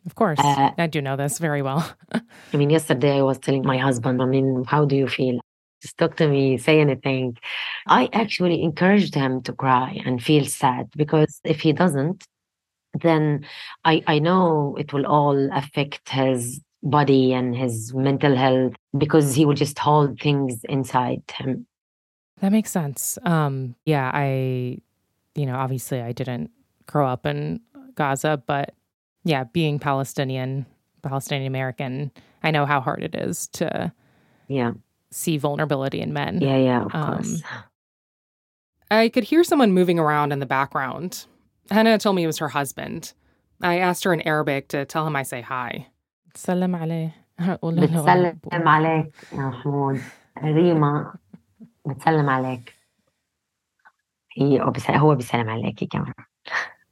[0.06, 0.38] Of course.
[0.38, 1.82] Uh, I do know this very well.
[2.52, 5.40] I mean, yesterday I was telling my husband, I mean, how do you feel?
[5.80, 7.36] Just talk to me, say anything.
[7.86, 12.24] I actually encouraged him to cry and feel sad because if he doesn't,
[13.00, 13.44] then
[13.84, 19.46] I, I know it will all affect his body and his mental health because he
[19.46, 21.66] will just hold things inside him.
[22.40, 23.18] That makes sense.
[23.22, 24.78] Um, yeah, I,
[25.34, 26.50] you know, obviously I didn't
[26.86, 27.60] grow up in
[27.94, 28.74] Gaza, but
[29.24, 30.66] yeah, being Palestinian,
[31.02, 32.10] Palestinian American,
[32.42, 33.92] I know how hard it is to
[34.48, 34.72] Yeah,
[35.10, 36.40] see vulnerability in men.
[36.42, 37.42] yeah, yeah, of Um, course.
[38.90, 41.24] I could hear someone moving around in the background.
[41.70, 43.12] Hana told me it was her husband.
[43.62, 45.86] I asked her in Arabic to tell him I say hi.
[46.34, 47.12] Salam عليه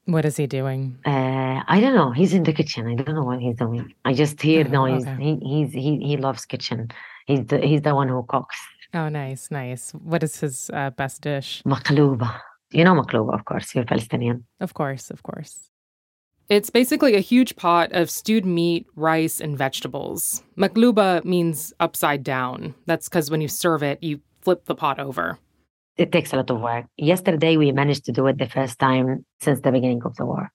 [0.06, 0.98] What is he doing?
[1.06, 2.10] Uh, I don't know.
[2.10, 2.88] He's in the kitchen.
[2.88, 3.94] I don't know what he's doing.
[4.04, 5.06] I just hear oh, noise.
[5.06, 5.22] Okay.
[5.22, 6.90] He he's he he loves kitchen.
[7.26, 8.58] He's the, he's the one who cooks.
[8.94, 9.92] Oh, nice, nice.
[9.92, 11.62] What is his uh, best dish?
[11.64, 12.40] Maqluba.
[12.72, 13.74] You know maqluba, of course.
[13.74, 14.44] You're Palestinian.
[14.60, 15.68] Of course, of course.
[16.48, 20.42] It's basically a huge pot of stewed meat, rice, and vegetables.
[20.56, 22.74] Makluba means upside down.
[22.86, 25.38] That's because when you serve it, you flip the pot over.
[25.96, 26.86] It takes a lot of work.
[26.96, 30.50] Yesterday we managed to do it the first time since the beginning of the war.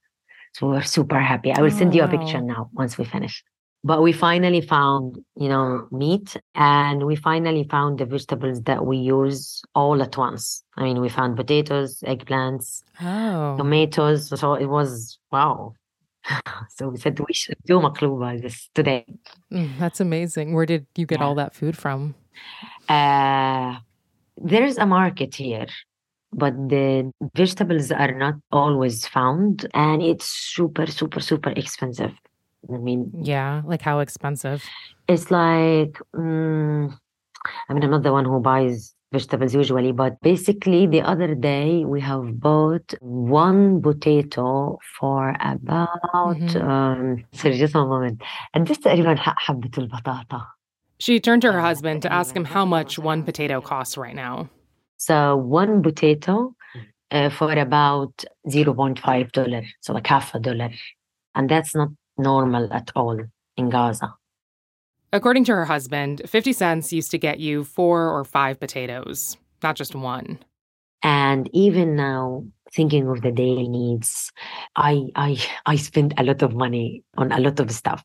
[0.54, 1.54] So we were super happy.
[1.54, 2.42] I will send Oh, you a picture oh.
[2.54, 3.44] now once we finish.
[3.84, 8.98] But we finally found you know meat and we finally found the vegetables that we
[8.98, 10.64] use all at once.
[10.76, 13.58] I mean we found potatoes eggplants oh.
[13.58, 14.40] tomatoes.
[14.40, 15.74] So it was wow.
[16.70, 19.06] So we said we should do makluba this today.
[19.52, 20.54] Mm, that's amazing.
[20.54, 21.26] Where did you get yeah.
[21.26, 22.16] all that food from?
[22.90, 23.78] Uh,
[24.38, 25.68] there's a market here
[26.34, 32.12] but the vegetables are not always found and it's super super super expensive
[32.73, 34.65] I mean, yeah, like how expensive?
[35.09, 36.99] It's like, um,
[37.69, 41.85] I mean, I'm not the one who buys vegetables usually, but basically the other day
[41.85, 46.69] we have bought one potato for about mm-hmm.
[46.69, 48.23] um sorry just one moment
[48.55, 50.47] and this تقريبا حبة البطاطا
[50.99, 54.49] She turned to her husband to ask him how much one potato costs right now.
[54.99, 56.55] So one potato
[57.11, 60.71] uh, for about 0.5 dollar, so like half a dollar.
[61.35, 63.20] And that's not normal at all
[63.56, 64.14] in Gaza.
[65.14, 69.76] According to her husband, 50 cents used to get you four or five potatoes, not
[69.76, 70.40] just one.
[71.02, 74.32] And even now, thinking of the daily needs,
[74.76, 78.04] I I I spend a lot of money on a lot of stuff.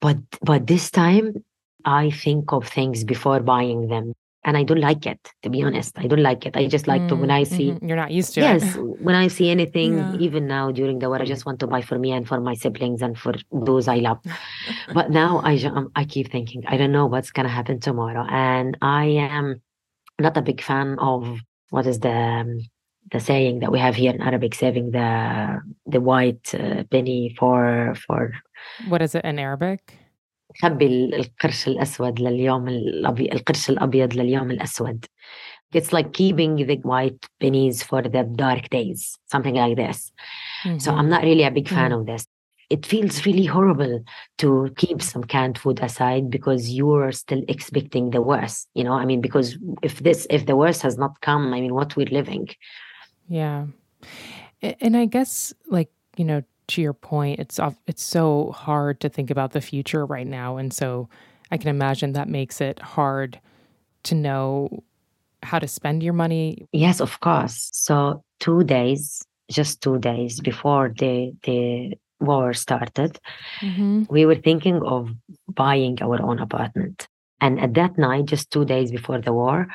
[0.00, 1.44] But but this time
[1.84, 5.98] I think of things before buying them and I don't like it to be honest.
[5.98, 6.56] I don't like it.
[6.56, 7.86] I just like mm, to when I see mm-hmm.
[7.86, 8.80] you're not used to yes, it.
[8.80, 10.16] when I see anything, yeah.
[10.18, 12.54] even now during the war, I just want to buy for me and for my
[12.54, 14.18] siblings and for those I love.
[14.94, 18.76] but now I um, I keep thinking I don't know what's gonna happen tomorrow, and
[18.80, 19.60] I am
[20.18, 21.38] not a big fan of
[21.70, 22.60] what is the um,
[23.10, 27.94] the saying that we have here in Arabic, saving the the white uh, penny for
[28.06, 28.32] for.
[28.88, 29.97] What is it in Arabic?
[30.61, 35.05] خبي القرش الأسود لليوم الأبيض القرش الأبيض لليوم الأسود
[35.75, 40.11] it's like keeping the white pennies for the dark days something like this
[40.63, 40.77] mm-hmm.
[40.77, 42.01] so i'm not really a big fan mm-hmm.
[42.01, 42.27] of this
[42.69, 44.03] it feels really horrible
[44.37, 49.05] to keep some canned food aside because you're still expecting the worst you know i
[49.05, 52.47] mean because if this if the worst has not come i mean what we're living
[53.27, 53.65] yeah
[54.61, 59.30] and i guess like you know to your point, it's it's so hard to think
[59.30, 61.08] about the future right now, and so
[61.50, 63.40] I can imagine that makes it hard
[64.04, 64.82] to know
[65.42, 66.66] how to spend your money.
[66.72, 67.70] Yes, of course.
[67.72, 73.18] So two days, just two days before the the war started,
[73.60, 74.04] mm-hmm.
[74.10, 75.10] we were thinking of
[75.48, 77.08] buying our own apartment.
[77.40, 79.68] And at that night, just two days before the war,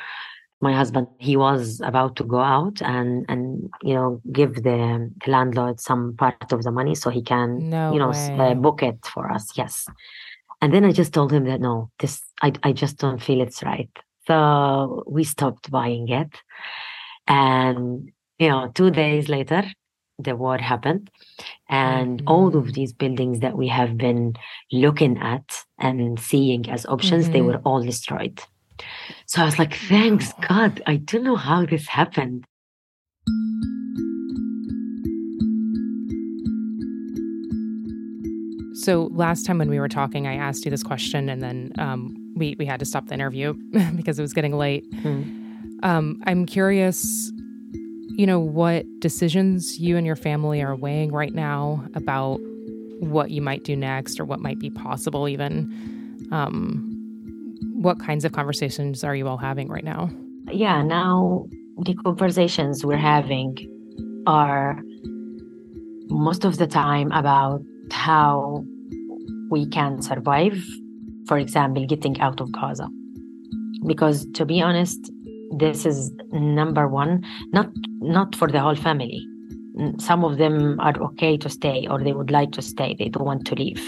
[0.60, 5.30] my husband he was about to go out and and you know give the, the
[5.30, 8.98] landlord some part of the money so he can no you know uh, book it
[9.06, 9.86] for us yes.
[10.62, 13.62] And then i just told him that no this i, I just don't feel it's
[13.62, 13.90] right.
[14.26, 16.32] So we stopped buying it.
[17.26, 19.64] And you know two days later
[20.18, 21.10] the war happened.
[21.68, 22.28] And mm-hmm.
[22.28, 24.34] all of these buildings that we have been
[24.70, 27.32] looking at and seeing as options mm-hmm.
[27.32, 28.40] they were all destroyed
[29.26, 30.82] so I was like, thanks God.
[30.86, 32.44] I don't know how this happened.
[38.74, 42.14] So last time when we were talking, I asked you this question, and then um,
[42.36, 43.54] we we had to stop the interview
[43.96, 44.84] because it was getting late.
[44.92, 45.82] Mm.
[45.82, 47.32] Um, I'm curious,
[48.16, 52.40] you know, what decisions you and your family are weighing right now about
[53.00, 56.28] what you might do next or what might be possible, even.
[56.30, 56.93] Um,
[57.84, 60.10] what kinds of conversations are you all having right now?
[60.50, 61.46] Yeah, now
[61.78, 63.56] the conversations we're having
[64.26, 64.80] are
[66.08, 68.64] most of the time about how
[69.50, 70.56] we can survive,
[71.28, 72.88] for example, getting out of Gaza.
[73.86, 74.98] Because to be honest,
[75.58, 77.68] this is number one, not
[78.00, 79.26] not for the whole family.
[79.98, 83.26] Some of them are okay to stay or they would like to stay, they don't
[83.26, 83.82] want to leave.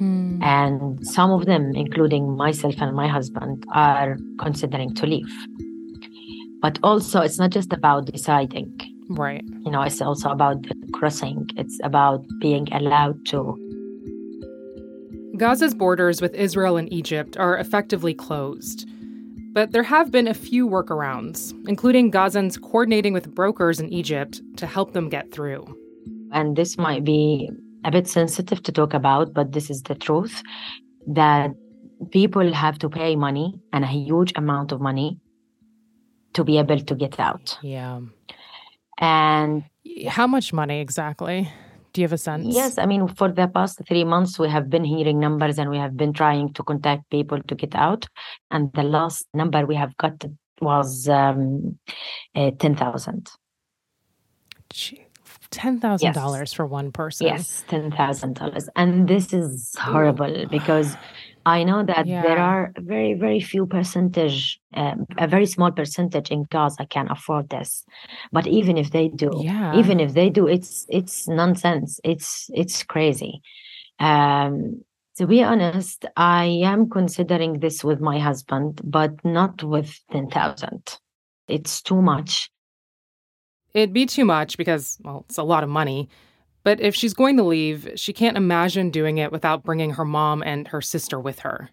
[0.00, 0.23] Mm.
[0.44, 5.34] And some of them, including myself and my husband, are considering to leave.
[6.60, 8.78] But also, it's not just about deciding.
[9.08, 9.42] Right.
[9.64, 13.58] You know, it's also about crossing, it's about being allowed to.
[15.38, 18.86] Gaza's borders with Israel and Egypt are effectively closed.
[19.54, 24.66] But there have been a few workarounds, including Gazans coordinating with brokers in Egypt to
[24.66, 25.64] help them get through.
[26.32, 27.50] And this might be
[27.84, 30.42] a bit sensitive to talk about, but this is the truth
[31.06, 31.50] that
[32.10, 35.18] people have to pay money and a huge amount of money
[36.32, 37.58] to be able to get out.
[37.62, 38.00] Yeah.
[38.98, 39.64] And
[40.08, 41.50] how much money exactly?
[41.92, 42.54] Do you have a sense?
[42.54, 45.78] Yes, I mean, for the past three months, we have been hearing numbers and we
[45.78, 48.06] have been trying to contact people to get out.
[48.50, 50.24] And the last number we have got
[50.60, 51.78] was um,
[52.34, 53.30] uh, 10,000.
[55.56, 56.52] $10,000 yes.
[56.52, 57.26] for one person.
[57.26, 58.68] Yes, $10,000.
[58.76, 60.96] And this is horrible because
[61.46, 62.22] I know that yeah.
[62.22, 67.50] there are very, very few percentage, um, a very small percentage in Gaza can afford
[67.50, 67.84] this.
[68.32, 69.76] But even if they do, yeah.
[69.76, 72.00] even if they do, it's it's nonsense.
[72.02, 73.42] It's it's crazy.
[73.98, 74.84] Um,
[75.16, 80.98] to be honest, I am considering this with my husband, but not with ten thousand.
[81.46, 82.50] It's too much.
[83.74, 86.08] It'd be too much because, well, it's a lot of money.
[86.62, 90.42] But if she's going to leave, she can't imagine doing it without bringing her mom
[90.42, 91.70] and her sister with her.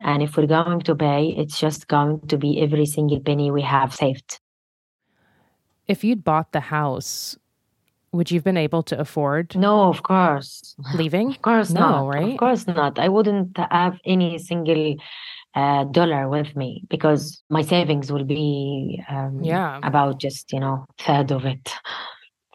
[0.00, 3.62] And if we're going to pay, it's just going to be every single penny we
[3.62, 4.38] have saved.
[5.88, 7.36] If you'd bought the house,
[8.12, 9.56] would you have been able to afford?
[9.56, 10.76] No, of course.
[10.94, 11.30] Leaving?
[11.30, 12.06] Of course no, not.
[12.06, 12.32] right?
[12.32, 12.98] Of course not.
[12.98, 14.96] I wouldn't have any single
[15.58, 19.80] uh, dollar with me because my savings will be um, yeah.
[19.82, 21.66] about just, you know, third of it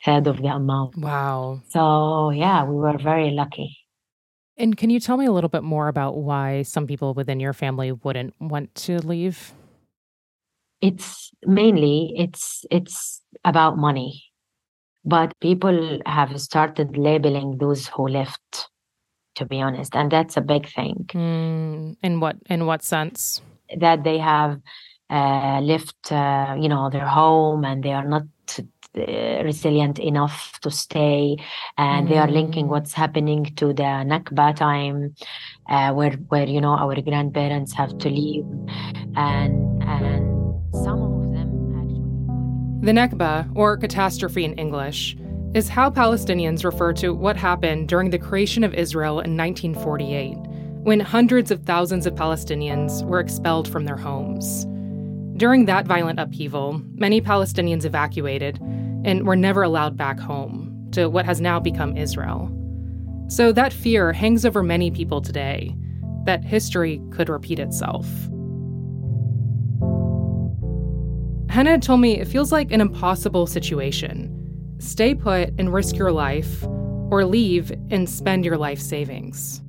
[0.03, 0.97] third of the amount.
[0.97, 1.61] Wow.
[1.69, 3.77] So, yeah, we were very lucky.
[4.57, 7.53] And can you tell me a little bit more about why some people within your
[7.53, 9.53] family wouldn't want to leave?
[10.81, 14.23] It's mainly it's it's about money.
[15.05, 18.69] But people have started labeling those who left
[19.35, 21.05] to be honest, and that's a big thing.
[21.09, 23.41] Mm, in what in what sense?
[23.77, 24.59] That they have
[25.09, 28.23] uh, left, uh, you know, their home and they are not
[28.95, 31.35] uh, resilient enough to stay
[31.79, 32.09] and mm.
[32.09, 32.69] they are linking mm.
[32.69, 35.15] what's happening to the nakba time
[35.67, 38.45] uh, where where you know our grandparents have to leave
[39.15, 40.53] and and
[40.83, 41.49] some of them
[41.81, 45.17] actually the nakba or catastrophe in english
[45.53, 50.35] is how palestinians refer to what happened during the creation of israel in 1948
[50.83, 54.65] when hundreds of thousands of palestinians were expelled from their homes
[55.37, 58.59] during that violent upheaval, many Palestinians evacuated
[59.03, 62.51] and were never allowed back home to what has now become Israel.
[63.29, 65.75] So that fear hangs over many people today
[66.25, 68.07] that history could repeat itself.
[71.49, 74.32] Hana told me it feels like an impossible situation.
[74.79, 76.63] Stay put and risk your life,
[77.13, 79.61] or leave and spend your life savings.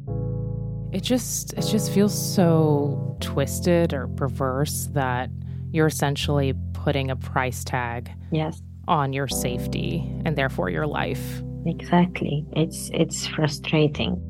[0.92, 5.28] It just it just feels so twisted or perverse that
[5.72, 8.62] you're essentially putting a price tag yes.
[8.86, 11.42] on your safety and therefore your life.
[11.66, 12.46] Exactly.
[12.52, 14.22] It's it's frustrating.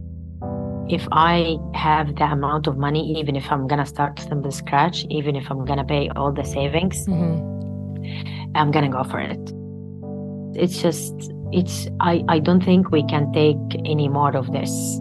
[0.88, 5.06] If i have the amount of money even if i'm gonna start from the scratch
[5.08, 8.52] even if i'm gonna pay all the savings mm-hmm.
[8.54, 9.53] i'm gonna go for it
[10.56, 11.12] it's just
[11.52, 15.00] it's i i don't think we can take any more of this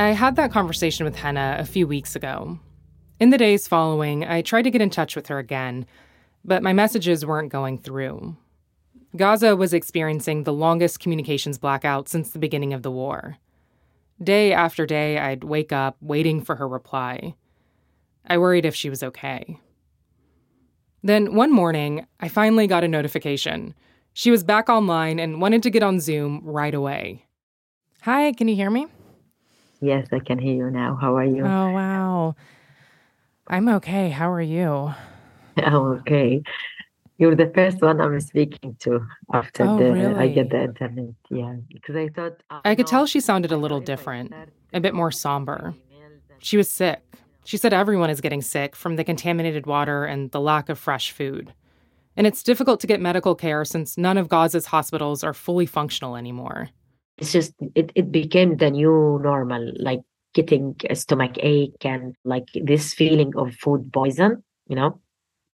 [0.00, 2.58] I had that conversation with Hana a few weeks ago.
[3.20, 5.84] In the days following, I tried to get in touch with her again,
[6.42, 8.34] but my messages weren't going through.
[9.14, 13.36] Gaza was experiencing the longest communications blackout since the beginning of the war.
[14.22, 17.34] Day after day, I'd wake up waiting for her reply.
[18.26, 19.58] I worried if she was okay.
[21.02, 23.74] Then one morning, I finally got a notification.
[24.12, 27.24] She was back online and wanted to get on Zoom right away.
[28.02, 28.86] Hi, can you hear me?
[29.80, 30.98] Yes, I can hear you now.
[31.00, 31.44] How are you?
[31.44, 32.36] Oh, wow.
[33.46, 34.10] I'm okay.
[34.10, 34.92] How are you?
[35.56, 36.42] I'm okay.
[37.20, 40.14] You're the first one I'm speaking to after oh, the really?
[40.14, 41.14] I get the internet.
[41.30, 44.34] Yeah, because I thought uh, I could tell she sounded a little different,
[44.72, 45.74] a bit more somber.
[46.38, 47.02] She was sick.
[47.44, 51.12] She said everyone is getting sick from the contaminated water and the lack of fresh
[51.12, 51.52] food.
[52.16, 56.16] And it's difficult to get medical care since none of Gaza's hospitals are fully functional
[56.16, 56.70] anymore
[57.20, 60.00] it's just it, it became the new normal like
[60.32, 64.98] getting a stomach ache and like this feeling of food poison you know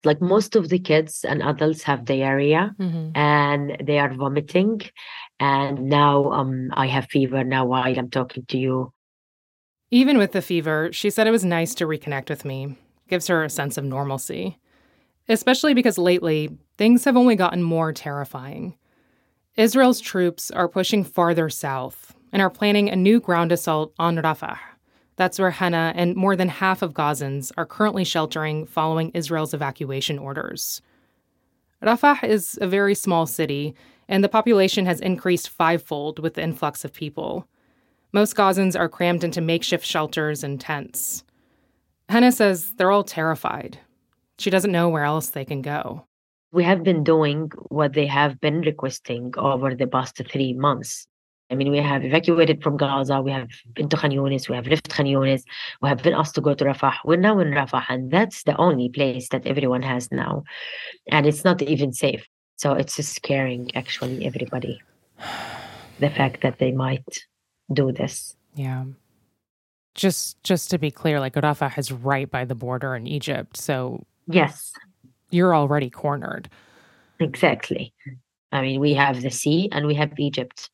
[0.03, 3.15] like most of the kids and adults have diarrhea mm-hmm.
[3.15, 4.81] and they are vomiting.
[5.39, 8.93] And now um i have fever now while i'm talking to you.
[9.89, 12.77] Even with the fever she said it was nice to reconnect with me.
[13.07, 14.57] Gives her a sense of normalcy.
[15.29, 18.75] Especially because lately things have only gotten more terrifying.
[19.55, 24.57] Israel's troops are pushing farther south and are planning a new ground assault on Rafah.
[25.15, 30.17] That's where Hana and more than half of Gazans are currently sheltering following Israel's evacuation
[30.17, 30.81] orders.
[31.83, 33.75] Rafah is a very small city,
[34.07, 37.47] and the population has increased fivefold with the influx of people.
[38.13, 41.23] Most Gazans are crammed into makeshift shelters and tents.
[42.09, 43.79] Hana says they're all terrified.
[44.37, 46.05] She doesn't know where else they can go
[46.51, 51.07] we have been doing what they have been requesting over the past three months.
[51.51, 54.67] I mean, we have evacuated from Gaza, we have been to Khan Yunis, we have
[54.67, 55.43] left Khan Yunis,
[55.81, 56.95] we have been asked to go to Rafah.
[57.03, 60.43] We're now in Rafah, and that's the only place that everyone has now.
[61.09, 62.25] And it's not even safe.
[62.55, 64.81] So it's just scaring actually everybody.
[65.99, 67.25] The fact that they might
[67.73, 68.35] do this.
[68.55, 68.85] Yeah.
[69.93, 73.57] Just just to be clear, like Rafah is right by the border in Egypt.
[73.57, 74.73] So Yes.
[75.31, 76.49] You're already cornered.
[77.19, 77.93] Exactly.
[78.51, 80.69] I mean, we have the sea and we have Egypt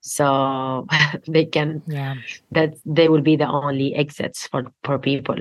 [0.00, 0.86] so
[1.28, 2.14] they can yeah.
[2.52, 5.36] that they will be the only exits for for people.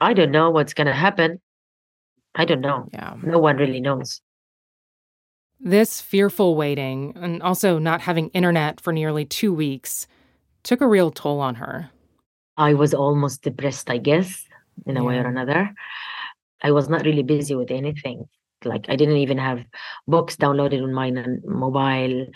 [0.00, 1.40] I don't know what's going to happen.
[2.34, 2.88] I don't know.
[2.92, 3.14] Yeah.
[3.22, 4.20] No one really knows.
[5.60, 10.06] This fearful waiting and also not having internet for nearly two weeks
[10.62, 11.90] took a real toll on her.
[12.56, 14.46] I was almost depressed i guess
[14.86, 15.06] in a yeah.
[15.06, 15.72] way or another.
[16.62, 18.28] I was not really busy with anything
[18.64, 19.64] like i didn't even have
[20.06, 21.10] books downloaded on my
[21.44, 22.26] mobile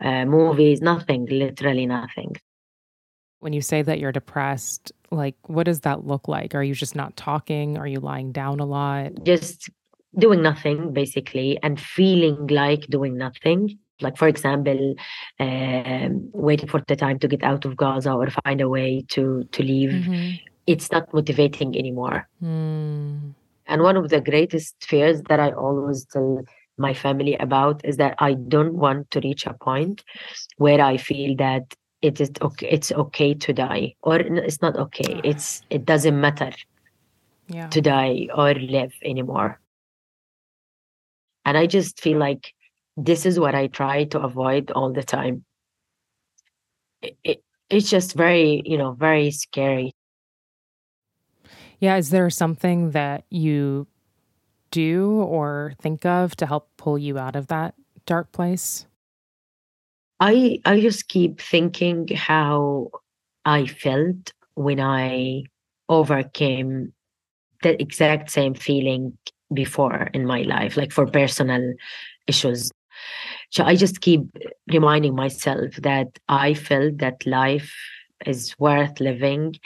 [0.00, 2.36] uh, movies, nothing, literally nothing.
[3.40, 6.54] When you say that you're depressed, like what does that look like?
[6.54, 7.78] Are you just not talking?
[7.78, 9.12] Are you lying down a lot?
[9.24, 9.70] Just
[10.18, 13.78] doing nothing, basically, and feeling like doing nothing.
[14.00, 14.94] Like, for example,
[15.40, 19.44] um, waiting for the time to get out of Gaza or find a way to
[19.52, 19.90] to leave.
[19.90, 20.34] Mm-hmm.
[20.66, 22.28] It's not motivating anymore.
[22.42, 23.34] Mm.
[23.66, 26.44] And one of the greatest fears that I always tell
[26.78, 30.04] my family about is that I don't want to reach a point
[30.56, 33.94] where I feel that it is okay it's okay to die.
[34.02, 35.14] Or it's not okay.
[35.14, 35.20] Mm.
[35.24, 36.52] It's it doesn't matter
[37.48, 37.68] yeah.
[37.68, 39.60] to die or live anymore.
[41.44, 42.52] And i just feel like
[42.96, 45.44] this is what i try to avoid all the time.
[47.02, 49.94] It, it, it's just very you know very scary
[51.80, 53.86] yeah is there something that you
[54.70, 57.74] do or think of to help pull you out of that
[58.04, 58.86] dark place?
[60.20, 62.90] I I just keep thinking how
[63.44, 65.44] I felt when I
[65.88, 66.92] overcame
[67.62, 69.16] the exact same feeling
[69.52, 71.74] before in my life, like for personal
[72.26, 72.70] issues.
[73.50, 74.22] So I just keep
[74.72, 77.72] reminding myself that I felt that life
[78.24, 79.56] is worth living.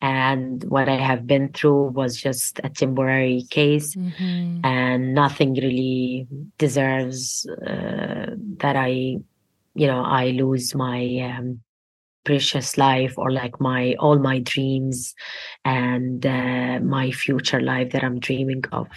[0.00, 3.94] And what i have been through was just a temporary case.
[3.96, 4.60] Mm-hmm.
[4.64, 6.26] and nothing really
[6.58, 8.26] deserves uh,
[8.58, 9.16] that i
[9.74, 11.60] you know i lose my um,
[12.24, 15.14] precious life or like my all my dreams
[15.64, 18.88] and uh, my future life that i'm dreaming of.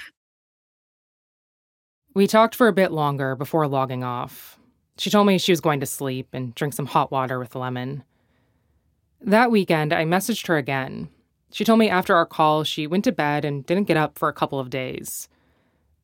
[2.16, 4.57] We talked for a bit longer before logging off.
[4.97, 8.03] She told me she was going to sleep and drink some hot water with lemon
[9.22, 11.09] that weekend, I messaged her again.
[11.51, 14.30] She told me after our call, she went to bed and didn't get up for
[14.30, 15.28] a couple of days.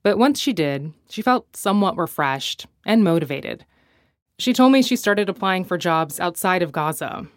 [0.03, 3.65] But once she did, she felt somewhat refreshed and motivated.
[4.37, 7.27] She told me she started applying for jobs outside of Gaza.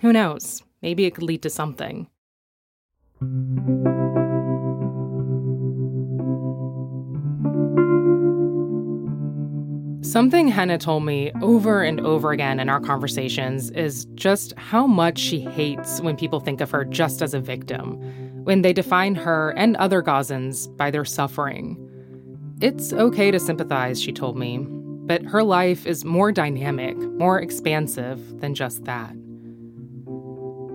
[0.00, 0.62] Who knows?
[0.82, 2.08] Maybe it could lead to something.
[10.08, 15.18] Something Hana told me over and over again in our conversations is just how much
[15.18, 18.00] she hates when people think of her just as a victim,
[18.44, 21.76] when they define her and other Gazans by their suffering.
[22.62, 28.40] It's okay to sympathize, she told me, but her life is more dynamic, more expansive
[28.40, 29.14] than just that.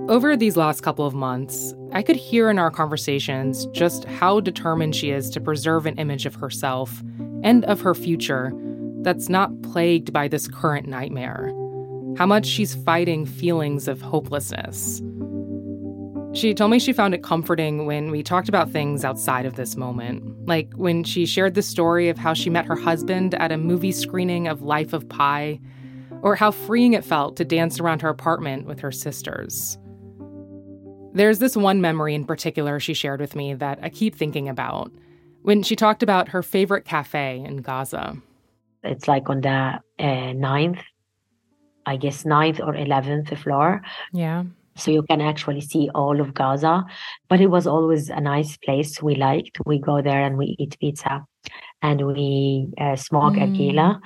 [0.09, 4.95] Over these last couple of months, I could hear in our conversations just how determined
[4.95, 7.01] she is to preserve an image of herself
[7.41, 8.53] and of her future
[9.03, 11.53] that's not plagued by this current nightmare,
[12.17, 15.01] how much she's fighting feelings of hopelessness.
[16.33, 19.75] She told me she found it comforting when we talked about things outside of this
[19.75, 23.57] moment, like when she shared the story of how she met her husband at a
[23.57, 25.59] movie screening of Life of Pi,
[26.23, 29.77] or how freeing it felt to dance around her apartment with her sisters.
[31.13, 34.91] There's this one memory in particular she shared with me that I keep thinking about
[35.43, 38.17] when she talked about her favorite cafe in Gaza.
[38.83, 40.79] It's like on the uh, ninth,
[41.85, 43.81] I guess ninth or eleventh floor.
[44.11, 44.43] Yeah.
[44.75, 46.83] So you can actually see all of Gaza,
[47.29, 49.01] but it was always a nice place.
[49.01, 49.59] We liked.
[49.65, 51.25] We go there and we eat pizza,
[51.81, 53.43] and we uh, smoke mm.
[53.43, 53.99] ergila,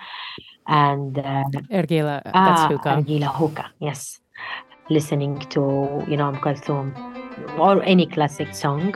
[0.67, 2.21] and uh, ergila.
[2.23, 3.01] That's ah, hookah.
[3.01, 3.71] Ergila hookah.
[3.79, 4.19] Yes,
[4.89, 6.91] listening to you know Kulthum
[7.57, 8.95] or any classic song,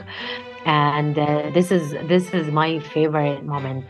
[0.66, 3.86] and uh, this is this is my favorite moment.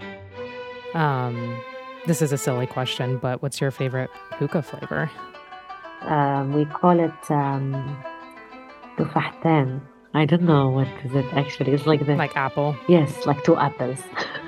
[0.94, 1.60] Um,
[2.06, 5.10] this is a silly question, but what's your favorite hookah flavor?
[6.02, 7.72] Um, we call it um,
[8.96, 9.80] tufahtan.
[10.14, 11.72] I don't know what is it actually.
[11.72, 12.76] It's like the like apple.
[12.88, 13.98] Yes, like two apples.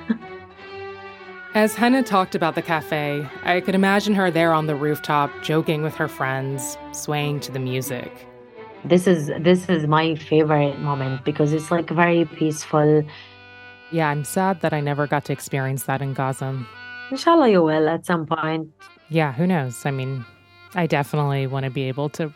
[1.55, 5.83] As Hana talked about the cafe, I could imagine her there on the rooftop, joking
[5.83, 8.27] with her friends, swaying to the music.
[8.85, 13.05] This is this is my favorite moment because it's like very peaceful.
[13.93, 16.67] Yeah, I'm sad that I never got to experience that in Gaza.
[17.11, 18.71] Inshallah, you will at some point.
[19.09, 19.85] Yeah, who knows?
[19.85, 20.25] I mean,
[20.75, 22.33] I definitely want to be able to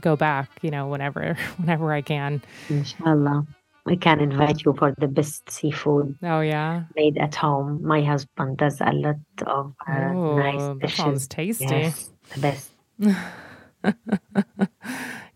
[0.00, 2.42] go back, you know, whenever whenever I can.
[2.70, 3.46] Inshallah.
[3.88, 6.18] I can invite you for the best seafood.
[6.22, 7.86] Oh yeah, made at home.
[7.86, 10.96] My husband does a lot of uh, Ooh, nice that dishes.
[10.96, 11.64] sounds tasty.
[11.66, 12.70] Yes, the best.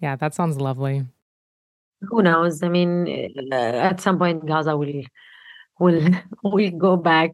[0.00, 1.06] yeah, that sounds lovely.
[2.02, 2.62] Who knows?
[2.64, 5.02] I mean, uh, at some point, Gaza will
[5.78, 6.10] will
[6.42, 7.30] will go back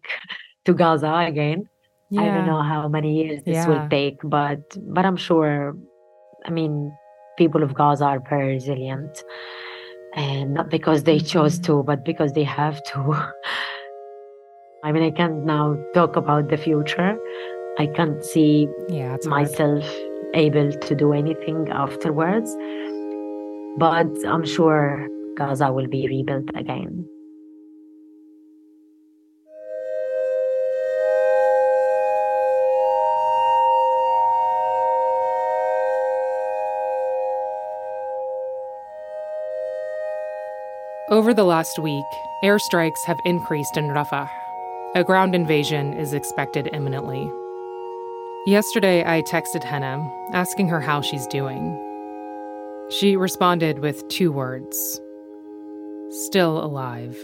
[0.66, 1.68] to Gaza again.
[2.10, 2.22] Yeah.
[2.22, 3.68] I don't know how many years this Yeah.
[3.68, 4.60] will take, but
[4.94, 5.76] but I'm sure.
[6.44, 6.92] I mean,
[7.38, 9.24] people of Gaza are very resilient,
[10.14, 11.78] and not because they chose mm-hmm.
[11.78, 13.16] to, but because they have to.
[14.84, 17.18] I mean, I can't now talk about the future.
[17.78, 19.42] I can't see Yeah, it's hard.
[19.42, 19.84] myself
[20.34, 22.54] able to do anything afterwards.
[23.78, 27.04] But I'm sure Gaza will be rebuilt again.
[41.08, 42.04] Over the last week,
[42.42, 44.28] airstrikes have increased in Rafah.
[44.96, 47.30] A ground invasion is expected imminently.
[48.44, 51.78] Yesterday, I texted Hana, asking her how she's doing.
[52.90, 55.00] She responded with two words
[56.10, 57.16] Still alive.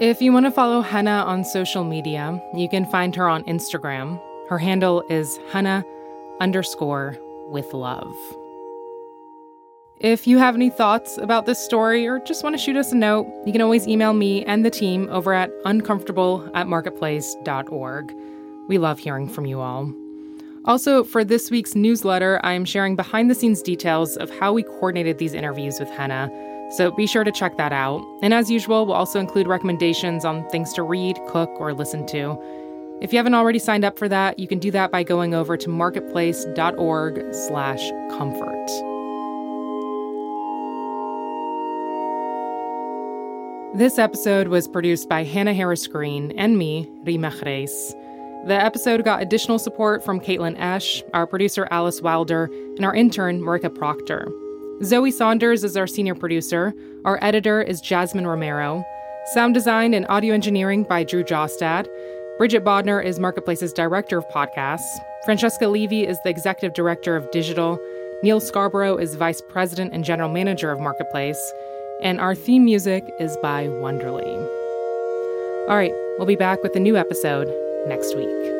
[0.00, 4.18] If you want to follow Hana on social media, you can find her on Instagram.
[4.48, 5.84] Her handle is Hana
[6.40, 7.18] underscore
[7.50, 8.16] with love.
[9.98, 12.96] If you have any thoughts about this story or just want to shoot us a
[12.96, 18.14] note, you can always email me and the team over at uncomfortable at marketplace.org.
[18.68, 19.92] We love hearing from you all.
[20.64, 24.62] Also, for this week's newsletter, I am sharing behind the scenes details of how we
[24.62, 26.30] coordinated these interviews with Hana.
[26.70, 28.00] So be sure to check that out.
[28.22, 32.38] And as usual, we'll also include recommendations on things to read, cook, or listen to.
[33.00, 35.56] If you haven't already signed up for that, you can do that by going over
[35.56, 38.66] to marketplace.org slash comfort.
[43.74, 47.94] This episode was produced by Hannah Harris Green and me, Reema Khrais.
[48.46, 53.40] The episode got additional support from Caitlin Esch, our producer Alice Wilder, and our intern
[53.40, 54.30] Marika Proctor.
[54.82, 56.72] Zoe Saunders is our senior producer.
[57.04, 58.82] Our editor is Jasmine Romero.
[59.34, 61.86] Sound design and audio engineering by Drew Jostad.
[62.38, 64.98] Bridget Bodner is Marketplace's director of podcasts.
[65.26, 67.78] Francesca Levy is the executive director of digital.
[68.22, 71.52] Neil Scarborough is vice president and general manager of Marketplace.
[72.00, 74.34] And our theme music is by Wonderly.
[75.68, 77.48] All right, we'll be back with a new episode
[77.86, 78.59] next week.